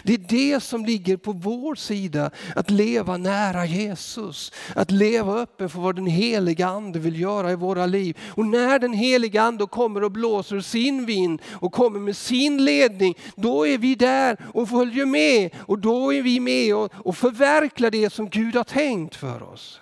Det 0.03 0.13
är 0.13 0.17
det 0.17 0.59
som 0.59 0.85
ligger 0.85 1.17
på 1.17 1.31
vår 1.31 1.75
sida, 1.75 2.31
att 2.55 2.69
leva 2.69 3.17
nära 3.17 3.65
Jesus. 3.65 4.51
Att 4.75 4.91
leva 4.91 5.33
öppen 5.33 5.69
för 5.69 5.79
vad 5.79 5.95
den 5.95 6.07
heliga 6.07 6.67
Ande 6.67 6.99
vill 6.99 7.21
göra 7.21 7.51
i 7.51 7.55
våra 7.55 7.85
liv. 7.85 8.17
Och 8.29 8.45
när 8.45 8.79
den 8.79 8.93
heliga 8.93 9.41
Ande 9.41 9.65
kommer 9.65 10.03
och 10.03 10.11
blåser 10.11 10.59
sin 10.59 11.05
vind 11.05 11.41
och 11.51 11.73
kommer 11.73 11.99
med 11.99 12.17
sin 12.17 12.65
ledning, 12.65 13.17
då 13.35 13.67
är 13.67 13.77
vi 13.77 13.95
där 13.95 14.37
och 14.53 14.69
följer 14.69 15.05
med. 15.05 15.49
Och 15.57 15.79
då 15.79 16.13
är 16.13 16.21
vi 16.21 16.39
med 16.39 16.75
och, 16.75 16.91
och 16.95 17.17
förverkligar 17.17 17.91
det 17.91 18.13
som 18.13 18.29
Gud 18.29 18.55
har 18.55 18.63
tänkt 18.63 19.15
för 19.15 19.43
oss. 19.43 19.79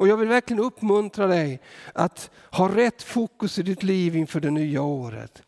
Och 0.00 0.08
jag 0.08 0.16
vill 0.16 0.28
verkligen 0.28 0.62
uppmuntra 0.62 1.26
dig 1.26 1.60
att 1.92 2.30
ha 2.50 2.76
rätt 2.76 3.02
fokus 3.02 3.58
i 3.58 3.62
ditt 3.62 3.82
liv 3.82 4.16
inför 4.16 4.40
det 4.40 4.50
nya 4.50 4.82
året. 4.82 5.42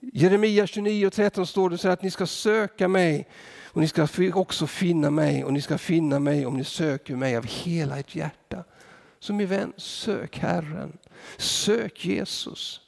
Jeremia 0.00 0.66
29 0.66 1.06
och 1.06 1.12
13 1.12 1.46
står 1.46 1.70
det 1.70 1.78
så 1.78 1.88
att 1.88 2.02
ni 2.02 2.10
ska 2.10 2.26
söka 2.26 2.88
mig 2.88 3.28
och 3.64 3.80
ni 3.80 3.88
ska 3.88 4.08
också 4.34 4.66
finna 4.66 5.10
mig 5.10 5.44
och 5.44 5.52
ni 5.52 5.60
ska 5.60 5.78
finna 5.78 6.18
mig 6.18 6.46
om 6.46 6.56
ni 6.56 6.64
söker 6.64 7.16
mig 7.16 7.36
av 7.36 7.46
hela 7.46 7.98
ert 7.98 8.14
hjärta. 8.14 8.64
Så 9.18 9.32
min 9.32 9.48
vän, 9.48 9.72
sök 9.76 10.38
Herren. 10.38 10.98
Sök 11.36 12.04
Jesus. 12.04 12.80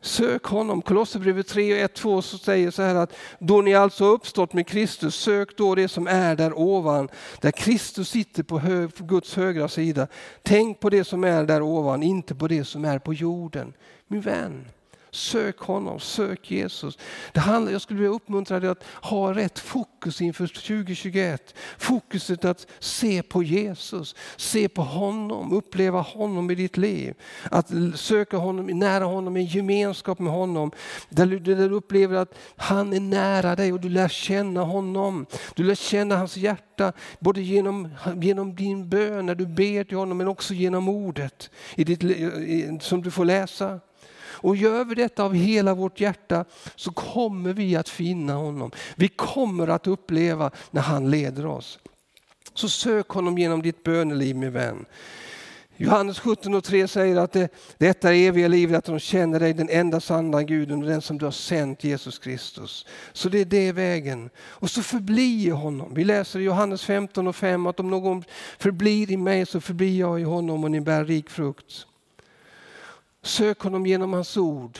Sök 0.00 0.44
honom. 0.44 0.82
Kolosserbrevet 0.82 1.46
3 1.46 1.72
och 1.72 1.78
1, 1.78 1.94
2 1.94 2.22
så 2.22 2.38
säger 2.38 2.70
så 2.70 2.82
här 2.82 2.94
att 2.94 3.12
då 3.38 3.60
ni 3.60 3.74
alltså 3.74 4.04
uppstått 4.04 4.52
med 4.52 4.66
Kristus, 4.66 5.14
sök 5.14 5.56
då 5.56 5.74
det 5.74 5.88
som 5.88 6.06
är 6.06 6.36
där 6.36 6.58
ovan, 6.58 7.08
där 7.40 7.50
Kristus 7.50 8.10
sitter 8.10 8.42
på, 8.42 8.58
hög, 8.58 8.94
på 8.94 9.04
Guds 9.04 9.36
högra 9.36 9.68
sida. 9.68 10.06
Tänk 10.42 10.80
på 10.80 10.90
det 10.90 11.04
som 11.04 11.24
är 11.24 11.44
där 11.44 11.62
ovan, 11.62 12.02
inte 12.02 12.34
på 12.34 12.48
det 12.48 12.64
som 12.64 12.84
är 12.84 12.98
på 12.98 13.14
jorden. 13.14 13.72
Min 14.06 14.20
vän, 14.20 14.64
Sök 15.10 15.58
honom, 15.58 16.00
sök 16.00 16.50
Jesus. 16.50 16.98
Det 17.32 17.40
handlar, 17.40 17.72
jag 17.72 17.80
skulle 17.80 18.00
vilja 18.00 18.14
uppmuntra 18.14 18.60
dig 18.60 18.70
att 18.70 18.84
ha 18.84 19.34
rätt 19.34 19.58
fokus 19.58 20.20
inför 20.20 20.46
2021. 20.46 21.54
Fokuset 21.78 22.44
att 22.44 22.66
se 22.78 23.22
på 23.22 23.42
Jesus, 23.42 24.14
se 24.36 24.68
på 24.68 24.82
honom, 24.82 25.52
uppleva 25.52 26.00
honom 26.00 26.50
i 26.50 26.54
ditt 26.54 26.76
liv. 26.76 27.14
Att 27.50 27.70
söka 27.94 28.36
honom, 28.36 28.66
nära 28.66 29.04
honom, 29.04 29.36
i 29.36 29.42
gemenskap 29.42 30.18
med 30.18 30.32
honom. 30.32 30.70
Där 31.08 31.26
du, 31.26 31.38
där 31.38 31.68
du 31.68 31.74
upplever 31.74 32.16
att 32.16 32.34
han 32.56 32.92
är 32.92 33.00
nära 33.00 33.56
dig 33.56 33.72
och 33.72 33.80
du 33.80 33.88
lär 33.88 34.08
känna 34.08 34.62
honom. 34.62 35.26
Du 35.54 35.64
lär 35.64 35.74
känna 35.74 36.16
hans 36.16 36.36
hjärta, 36.36 36.92
både 37.18 37.40
genom, 37.40 37.88
genom 38.16 38.54
din 38.54 38.88
bön 38.88 39.26
när 39.26 39.34
du 39.34 39.46
ber 39.46 39.84
till 39.84 39.96
honom 39.96 40.18
men 40.18 40.28
också 40.28 40.54
genom 40.54 40.88
ordet 40.88 41.50
i 41.74 41.84
ditt, 41.84 42.02
som 42.82 43.02
du 43.02 43.10
får 43.10 43.24
läsa. 43.24 43.80
Och 44.40 44.56
gör 44.56 44.84
vi 44.84 44.94
detta 44.94 45.24
av 45.24 45.34
hela 45.34 45.74
vårt 45.74 46.00
hjärta 46.00 46.44
så 46.76 46.92
kommer 46.92 47.52
vi 47.52 47.76
att 47.76 47.88
finna 47.88 48.34
honom. 48.34 48.70
Vi 48.96 49.08
kommer 49.08 49.68
att 49.68 49.86
uppleva 49.86 50.50
när 50.70 50.82
han 50.82 51.10
leder 51.10 51.46
oss. 51.46 51.78
Så 52.54 52.68
sök 52.68 53.08
honom 53.08 53.38
genom 53.38 53.62
ditt 53.62 53.82
böneliv 53.82 54.36
min 54.36 54.52
vän. 54.52 54.86
Johannes 55.80 56.18
17 56.18 56.54
och 56.54 56.64
3 56.64 56.88
säger 56.88 57.16
att 57.16 57.32
det, 57.32 57.48
detta 57.78 58.14
är 58.14 58.28
eviga 58.28 58.48
livet, 58.48 58.78
att 58.78 58.84
de 58.84 58.98
känner 58.98 59.40
dig, 59.40 59.54
den 59.54 59.68
enda 59.68 60.00
sanna 60.00 60.42
guden 60.42 60.82
och 60.82 60.88
den 60.88 61.02
som 61.02 61.18
du 61.18 61.24
har 61.24 61.32
sänt, 61.32 61.84
Jesus 61.84 62.18
Kristus. 62.18 62.86
Så 63.12 63.28
det 63.28 63.38
är 63.38 63.44
det 63.44 63.72
vägen. 63.72 64.30
Och 64.38 64.70
så 64.70 64.82
förbli 64.82 65.46
i 65.46 65.50
honom. 65.50 65.94
Vi 65.94 66.04
läser 66.04 66.40
i 66.40 66.42
Johannes 66.42 66.82
15 66.82 67.26
och 67.26 67.36
5 67.36 67.66
att 67.66 67.80
om 67.80 67.90
någon 67.90 68.24
förblir 68.58 69.10
i 69.10 69.16
mig 69.16 69.46
så 69.46 69.60
förblir 69.60 69.98
jag 69.98 70.20
i 70.20 70.24
honom 70.24 70.64
och 70.64 70.70
ni 70.70 70.80
bär 70.80 71.04
rik 71.04 71.30
frukt. 71.30 71.86
Sök 73.22 73.60
honom 73.60 73.86
genom 73.86 74.12
hans 74.12 74.36
ord. 74.36 74.78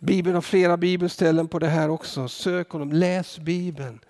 Bibeln 0.00 0.34
har 0.34 0.42
flera 0.42 0.76
bibelställen 0.76 1.48
på 1.48 1.58
det 1.58 1.68
här 1.68 1.88
också. 1.88 2.28
Sök 2.28 2.70
honom, 2.70 2.92
läs 2.92 3.38
Bibeln. 3.38 4.00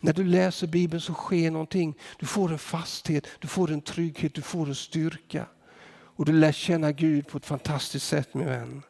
När 0.00 0.12
du 0.12 0.24
läser 0.24 0.66
Bibeln 0.66 1.00
så 1.00 1.14
sker 1.14 1.50
någonting. 1.50 1.94
Du 2.18 2.26
får 2.26 2.52
en 2.52 2.58
fasthet, 2.58 3.26
du 3.38 3.48
får 3.48 3.70
en 3.70 3.80
trygghet, 3.80 4.34
du 4.34 4.42
får 4.42 4.66
en 4.66 4.74
styrka. 4.74 5.46
Och 5.88 6.24
du 6.24 6.32
lär 6.32 6.52
känna 6.52 6.92
Gud 6.92 7.26
på 7.26 7.38
ett 7.38 7.46
fantastiskt 7.46 8.06
sätt 8.06 8.34
min 8.34 8.46
vän. 8.46 8.82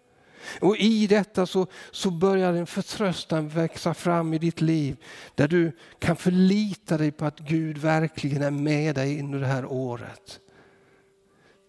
Och 0.61 0.77
i 0.77 1.07
detta 1.07 1.47
så, 1.47 1.66
så 1.90 2.11
börjar 2.11 2.53
en 2.53 2.66
förtröstan 2.66 3.49
växa 3.49 3.95
fram 3.95 4.35
i 4.35 4.38
ditt 4.38 4.61
liv. 4.61 4.97
Där 5.35 5.49
du 5.49 5.73
kan 5.99 6.16
förlita 6.16 6.99
dig 6.99 7.11
på 7.11 7.25
att 7.25 7.38
Gud 7.38 7.79
verkligen 7.79 8.42
är 8.42 8.51
med 8.51 8.95
dig 8.95 9.21
under 9.21 9.38
det 9.38 9.47
här 9.47 9.66
året. 9.66 10.40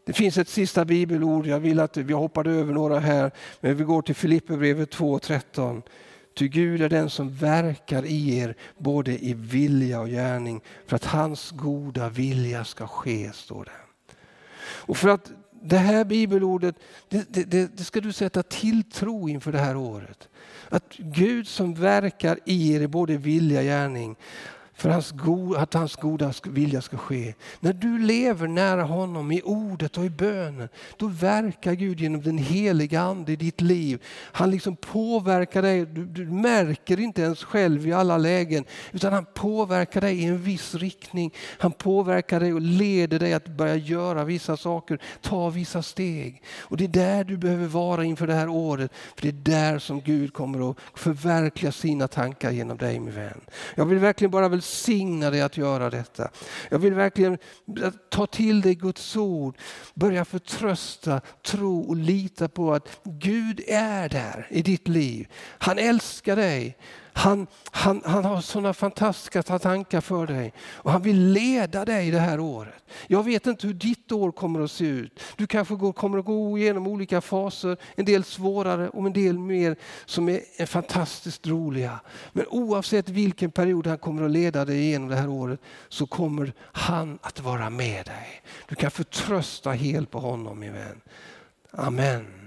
Det 0.07 0.13
finns 0.13 0.37
ett 0.37 0.49
sista 0.49 0.85
bibelord, 0.85 1.45
jag 1.45 1.59
vill 1.59 1.79
att 1.79 1.97
vi 1.97 2.13
hoppade 2.13 2.51
över 2.51 2.73
några 2.73 2.99
här, 2.99 3.31
men 3.61 3.75
vi 3.75 3.83
går 3.83 4.01
till 4.01 4.15
Filipperbrevet 4.15 4.95
2.13. 4.95 5.81
Ty 6.35 6.47
Gud 6.47 6.81
är 6.81 6.89
den 6.89 7.09
som 7.09 7.35
verkar 7.35 8.05
i 8.05 8.37
er 8.37 8.55
både 8.77 9.25
i 9.25 9.33
vilja 9.33 10.01
och 10.01 10.07
gärning 10.07 10.61
för 10.85 10.95
att 10.95 11.05
hans 11.05 11.51
goda 11.51 12.09
vilja 12.09 12.65
ska 12.65 12.87
ske, 12.87 13.31
står 13.33 13.65
det. 13.65 13.71
Och 14.59 14.97
för 14.97 15.09
att 15.09 15.31
det 15.61 15.77
här 15.77 16.05
bibelordet, 16.05 16.75
det, 17.09 17.25
det, 17.29 17.77
det, 17.77 17.83
ska 17.83 18.01
du 18.01 18.13
sätta 18.13 18.43
tilltro 18.43 19.29
inför 19.29 19.51
det 19.51 19.59
här 19.59 19.77
året. 19.77 20.29
Att 20.69 20.93
Gud 20.97 21.47
som 21.47 21.73
verkar 21.73 22.39
i 22.45 22.73
er 22.73 22.87
både 22.87 23.17
vilja 23.17 23.59
och 23.59 23.65
gärning, 23.65 24.15
för 24.77 24.89
hans 24.89 25.11
go, 25.11 25.55
att 25.55 25.73
hans 25.73 25.95
goda 25.95 26.33
vilja 26.43 26.81
ska 26.81 26.97
ske. 26.97 27.33
När 27.59 27.73
du 27.73 27.99
lever 27.99 28.47
nära 28.47 28.83
honom 28.83 29.31
i 29.31 29.41
ordet 29.41 29.97
och 29.97 30.05
i 30.05 30.09
bönen, 30.09 30.69
då 30.97 31.07
verkar 31.07 31.73
Gud 31.73 31.99
genom 31.99 32.21
den 32.21 32.37
heliga 32.37 33.01
Ande 33.01 33.31
i 33.31 33.35
ditt 33.35 33.61
liv. 33.61 34.03
Han 34.31 34.51
liksom 34.51 34.75
påverkar 34.75 35.61
dig, 35.61 35.85
du, 35.85 36.05
du 36.05 36.25
märker 36.25 36.99
inte 36.99 37.21
ens 37.21 37.43
själv 37.43 37.87
i 37.87 37.93
alla 37.93 38.17
lägen, 38.17 38.65
utan 38.91 39.13
han 39.13 39.25
påverkar 39.33 40.01
dig 40.01 40.19
i 40.19 40.25
en 40.25 40.43
viss 40.43 40.75
riktning. 40.75 41.33
Han 41.59 41.71
påverkar 41.71 42.39
dig 42.39 42.53
och 42.53 42.61
leder 42.61 43.19
dig 43.19 43.33
att 43.33 43.47
börja 43.47 43.75
göra 43.75 44.23
vissa 44.23 44.57
saker, 44.57 44.99
ta 45.21 45.49
vissa 45.49 45.81
steg. 45.81 46.43
Och 46.59 46.77
det 46.77 46.83
är 46.83 46.87
där 46.87 47.23
du 47.23 47.37
behöver 47.37 47.67
vara 47.67 48.03
inför 48.03 48.27
det 48.27 48.33
här 48.33 48.49
året, 48.49 48.91
för 49.15 49.21
det 49.21 49.27
är 49.27 49.31
där 49.31 49.79
som 49.79 50.01
Gud 50.01 50.33
kommer 50.33 50.71
att 50.71 50.77
förverkliga 50.93 51.71
sina 51.71 52.07
tankar 52.07 52.51
genom 52.51 52.77
dig 52.77 52.99
min 52.99 53.13
vän. 53.13 53.41
Jag 53.75 53.85
vill 53.85 53.99
verkligen 53.99 54.31
bara 54.31 54.49
väl 54.49 54.61
välsigna 54.67 55.31
dig 55.31 55.41
att 55.41 55.57
göra 55.57 55.89
detta. 55.89 56.29
Jag 56.69 56.79
vill 56.79 56.93
verkligen 56.93 57.37
ta 58.09 58.27
till 58.27 58.61
dig 58.61 58.75
Guds 58.75 59.15
ord, 59.15 59.57
börja 59.93 60.25
förtrösta, 60.25 61.21
tro 61.45 61.79
och 61.79 61.95
lita 61.95 62.47
på 62.47 62.73
att 62.73 62.99
Gud 63.03 63.61
är 63.67 64.09
där 64.09 64.47
i 64.49 64.61
ditt 64.61 64.87
liv. 64.87 65.27
Han 65.57 65.77
älskar 65.77 66.35
dig. 66.35 66.77
Han, 67.17 67.47
han, 67.71 68.01
han 68.05 68.25
har 68.25 68.41
sådana 68.41 68.73
fantastiska 68.73 69.43
tankar 69.43 70.01
för 70.01 70.27
dig 70.27 70.53
och 70.59 70.91
han 70.91 71.01
vill 71.01 71.31
leda 71.31 71.85
dig 71.85 72.11
det 72.11 72.19
här 72.19 72.39
året. 72.39 72.83
Jag 73.07 73.23
vet 73.23 73.47
inte 73.47 73.67
hur 73.67 73.73
ditt 73.73 74.11
år 74.11 74.31
kommer 74.31 74.61
att 74.61 74.71
se 74.71 74.85
ut. 74.85 75.19
Du 75.35 75.47
kanske 75.47 75.75
går, 75.75 75.93
kommer 75.93 76.19
att 76.19 76.25
gå 76.25 76.57
igenom 76.57 76.87
olika 76.87 77.21
faser, 77.21 77.77
en 77.95 78.05
del 78.05 78.23
svårare 78.23 78.89
och 78.89 79.05
en 79.05 79.13
del 79.13 79.39
mer 79.39 79.75
som 80.05 80.29
är 80.29 80.65
fantastiskt 80.65 81.47
roliga. 81.47 81.99
Men 82.33 82.45
oavsett 82.49 83.09
vilken 83.09 83.51
period 83.51 83.87
han 83.87 83.97
kommer 83.97 84.23
att 84.23 84.31
leda 84.31 84.65
dig 84.65 84.79
igenom 84.79 85.09
det 85.09 85.15
här 85.15 85.29
året 85.29 85.59
så 85.89 86.07
kommer 86.07 86.53
han 86.59 87.19
att 87.21 87.39
vara 87.39 87.69
med 87.69 88.05
dig. 88.05 88.41
Du 88.67 88.75
kan 88.75 88.91
förtrösta 88.91 89.71
helt 89.71 90.11
på 90.11 90.19
honom 90.19 90.59
min 90.59 90.73
vän. 90.73 91.01
Amen. 91.71 92.46